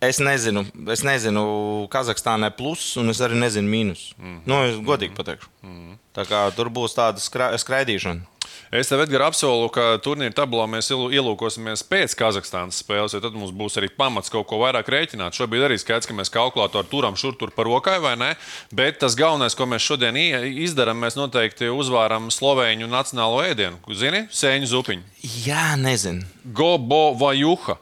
es 0.00 0.18
nezinu, 0.20 0.66
es 0.92 1.02
nezinu 1.02 1.88
Kazahstānai 1.90 2.50
plus, 2.56 2.96
un 2.96 3.10
es 3.10 3.20
arī 3.20 3.34
nezinu 3.34 3.68
mīnus. 3.68 4.12
Mm 4.18 4.24
-hmm. 4.24 4.42
nu, 4.46 4.54
es 4.64 4.76
godīgi 4.76 5.14
pateikšu. 5.14 5.48
Mm 5.62 5.70
-hmm. 5.70 5.96
Tā 6.14 6.24
kā 6.24 6.54
tur 6.54 6.68
būs 6.68 6.94
tāda 6.94 7.18
skraidīšana. 7.58 8.20
Es 8.68 8.90
tev, 8.90 9.00
Edgars, 9.00 9.30
apsolu, 9.30 9.70
ka 9.72 9.94
turnīra 10.04 10.34
tabulā 10.36 10.66
mēs 10.68 10.90
ielūkosimies 10.92 11.80
pēc 11.88 12.12
Kazahstānas 12.20 12.82
spēles, 12.82 13.14
jo 13.16 13.20
tad 13.24 13.32
mums 13.32 13.54
būs 13.56 13.78
arī 13.80 13.88
pamats 13.88 14.28
kaut 14.28 14.44
ko 14.50 14.58
vairāk 14.60 14.90
rēķināt. 14.92 15.38
Šobrīd 15.38 15.64
arī 15.64 15.78
skaidrs, 15.80 16.04
ka 16.04 16.16
mēs 16.18 16.28
kalkulātoru 16.34 16.90
turam 16.90 17.16
šur 17.16 17.38
tur 17.40 17.54
par 17.56 17.64
rokai 17.70 17.96
vai 18.04 18.12
ne. 18.20 18.30
Bet 18.68 19.00
tas 19.00 19.16
galvenais, 19.16 19.56
ko 19.56 19.64
mēs 19.72 19.88
šodien 19.88 20.20
izdarām, 20.20 21.00
mēs 21.00 21.16
noteikti 21.16 21.72
uzvāram 21.72 22.28
slovēņu 22.34 22.92
nacionālo 22.92 23.40
ēdienu. 23.48 23.80
Zini, 23.96 24.26
sēņu 24.28 24.68
zupiņu. 24.76 25.08
Jā, 25.48 25.72
nezinu. 25.80 26.28
Gobo 26.44 27.14
vai 27.16 27.38
juha. 27.40 27.80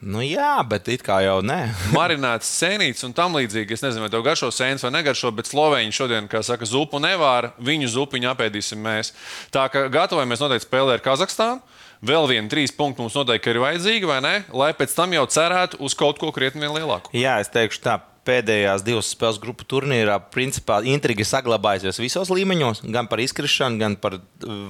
Nu, 0.00 0.22
jā, 0.24 0.54
bet 0.64 0.88
it 0.88 1.02
kā 1.04 1.18
jau 1.20 1.40
nē. 1.44 1.58
Marināts 1.96 2.48
sēnītes 2.48 3.04
un 3.04 3.12
tam 3.16 3.36
līdzīgi. 3.36 3.76
Es 3.76 3.84
nezinu, 3.84 4.06
vai 4.06 4.12
tev 4.12 4.24
garšo 4.24 4.48
sēnes 4.54 4.84
vai 4.86 4.94
negaršo, 4.94 5.32
bet 5.36 5.50
slovēņi 5.50 5.92
šodien, 5.96 6.28
kā 6.30 6.40
saka, 6.46 6.68
zupu 6.68 7.02
nevāra. 7.02 7.52
Viņu 7.60 7.90
zupiņu 7.92 8.30
apēdīsim 8.32 8.80
mēs. 8.80 9.12
Tā 9.52 9.66
kā 9.72 9.84
gatavojamies 9.92 10.40
noteikti 10.40 10.68
spēlē 10.68 10.96
ar 10.96 11.04
Kazahstānu. 11.04 11.60
Vēl 12.00 12.30
viena 12.30 12.48
trīs 12.48 12.72
punkti 12.72 13.04
mums 13.04 13.16
noteikti 13.18 13.52
ir 13.52 13.60
vajadzīga, 13.60 14.08
vai 14.08 14.20
ne? 14.24 14.34
Lai 14.56 14.70
pēc 14.76 14.94
tam 14.96 15.12
jau 15.12 15.26
cerētu 15.28 15.82
uz 15.84 15.92
kaut 15.92 16.16
ko 16.22 16.30
krietni 16.32 16.64
lielāku. 16.64 17.12
Jā, 17.12 17.36
es 17.44 17.52
teikšu 17.52 17.82
tā, 17.84 17.98
pēdējās 18.30 18.84
divas 18.86 19.10
spēles 19.10 19.40
grupu 19.42 19.66
turnīrā, 19.68 20.16
principā 20.32 20.80
intriga 20.86 21.24
saglabājusies 21.26 22.00
visos 22.00 22.30
līmeņos, 22.32 22.84
gan 22.94 23.08
par 23.10 23.22
izkrišanu, 23.24 23.80
gan 23.80 23.96
par 24.00 24.20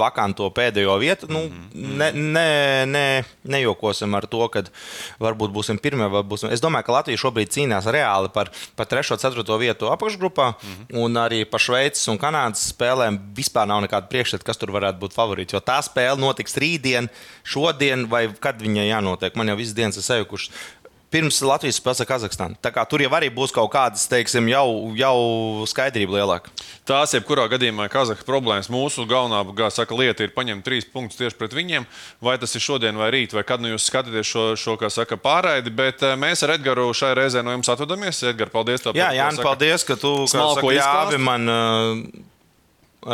vakanto 0.00 0.48
pēdējo 0.56 0.96
vietu. 1.02 1.28
Nu, 1.30 1.44
ne, 1.74 2.10
ne, 2.14 2.46
ne, 2.88 3.04
nejokosim 3.44 4.16
ar 4.16 4.26
to, 4.30 4.42
ka 4.52 4.64
varbūt 5.22 5.52
būsim 5.54 5.80
pirmie. 5.82 6.08
Būsim. 6.30 6.50
Es 6.54 6.62
domāju, 6.64 6.88
ka 6.88 6.96
Latvija 6.98 7.20
šobrīd 7.20 7.52
cīnās 7.54 7.88
reāli 7.92 8.32
par, 8.34 8.52
par 8.78 8.88
3. 8.90 9.14
un 9.16 9.22
4. 9.22 9.58
vietu 9.60 9.90
apakšgrupā, 9.92 10.50
mm 10.52 10.72
-hmm. 10.72 11.04
un 11.04 11.20
arī 11.20 11.44
par 11.44 11.60
Šveices 11.60 12.08
un 12.08 12.18
Kanādas 12.18 12.64
spēlēm 12.72 13.18
vispār 13.36 13.68
nav 13.68 13.82
nekāda 13.84 14.08
priekšstata, 14.08 14.44
kas 14.44 14.60
tur 14.60 14.72
varētu 14.72 14.98
būt 15.02 15.16
favorīts. 15.16 15.54
Jo 15.54 15.60
tā 15.60 15.80
spēle 15.84 16.18
notiks 16.20 16.56
rītdien, 16.56 17.08
šodien, 17.44 18.08
vai 18.08 18.28
kad 18.40 18.60
viņai 18.62 18.88
jānotiek. 18.88 19.36
Man 19.36 19.48
jau 19.48 19.56
visas 19.56 19.74
dienas 19.74 19.96
ir 19.96 20.02
sajukušas 20.02 20.50
pirms 21.10 21.40
Latvijas 21.42 21.80
spēles 21.80 22.02
ar 22.02 22.08
Kazahstānu. 22.08 22.58
Tā 22.62 22.70
kā 22.74 22.84
tur 22.88 23.02
jau 23.02 23.10
arī 23.16 23.30
būs 23.34 23.52
kaut 23.54 23.70
kādas, 23.72 24.06
teiksim, 24.10 24.48
jau, 24.50 24.66
jau 24.98 25.16
skaidrība 25.70 26.18
lielāka. 26.18 26.52
Tās, 26.88 27.14
jebkurā 27.16 27.46
gadījumā, 27.50 27.88
ir 27.88 27.94
Kazahstānas 27.94 28.28
problēmas. 28.28 28.70
Mūsu 28.72 29.06
galvenā 29.10 29.70
saka, 29.74 29.96
lieta 29.98 30.26
ir 30.26 30.34
paņemt 30.36 30.64
trīs 30.66 30.86
punktus 30.90 31.18
tieši 31.20 31.38
pret 31.38 31.56
viņiem. 31.56 31.86
Vai 32.22 32.36
tas 32.42 32.54
ir 32.54 32.64
šodien 32.64 32.98
vai 33.00 33.10
rīt, 33.14 33.34
vai 33.36 33.44
kad 33.46 33.62
nu 33.62 33.72
jūs 33.72 33.88
skatāties 33.90 34.30
šo, 34.30 34.44
šo 34.60 34.76
saka, 34.90 35.18
pārraidi. 35.20 35.72
Bet 35.74 36.04
eh, 36.06 36.16
mēs 36.20 36.44
ar 36.46 36.54
Edgars 36.56 37.00
šai 37.00 37.14
reizē 37.18 37.44
no 37.46 37.54
jums 37.56 37.70
atvadāmies. 37.72 38.22
Edgars, 38.30 38.54
paldies! 38.54 38.84
Tev, 38.84 38.98
Jā, 38.98 39.10
Jānis, 39.16 39.42
paldies, 39.44 39.86
ka 39.86 39.98
tu 40.00 40.14
smalko 40.30 40.70
ļāvi 40.72 41.18
man 41.20 41.50
uh, 41.50 42.06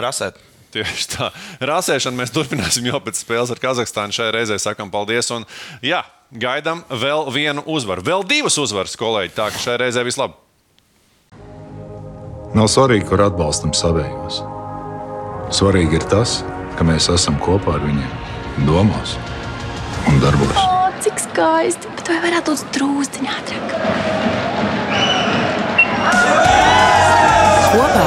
rasēt. 0.04 0.38
Tieši 0.76 1.06
tā. 1.14 1.30
Rasēšanu 1.64 2.20
mēs 2.20 2.34
turpināsim 2.34 2.84
jau 2.90 3.00
pēc 3.00 3.22
spēles 3.22 3.52
ar 3.54 3.60
Kazahstānu. 3.62 4.12
Šai 4.12 4.28
reizē 4.34 4.58
sakām 4.60 4.90
paldies. 4.92 5.30
Un, 5.32 5.46
jā, 5.84 6.02
gaidām 6.36 6.82
vēl 6.90 7.30
vienu 7.32 7.64
uzvaru. 7.64 8.04
Vēl 8.04 8.26
divas 8.28 8.58
uzvaras, 8.60 8.98
kolēģi. 9.00 9.32
Tā 9.38 9.48
ka 9.54 9.62
šai 9.62 9.78
reizē 9.86 10.04
viss 10.04 10.20
labi. 10.20 10.36
Nav 12.56 12.68
svarīgi, 12.72 13.06
kur 13.08 13.24
atbalstam 13.24 13.72
savējos. 13.76 14.42
Svarīgi 15.56 16.00
ir 16.00 16.04
tas, 16.10 16.40
ka 16.76 16.84
mēs 16.84 17.08
esam 17.12 17.36
kopā 17.40 17.78
ar 17.78 17.84
viņiem, 17.84 18.12
domās 18.68 19.16
un 20.10 20.20
darbos. 20.22 20.56
O, 20.60 20.86
cik 21.04 21.20
skaisti! 21.24 21.92
Bet 21.96 22.12
vai 22.12 22.20
varētu 22.24 22.52
būt 22.52 22.76
drūzdiņā 22.76 23.36
ātrāk? 23.40 23.68
Kopā 27.76 28.06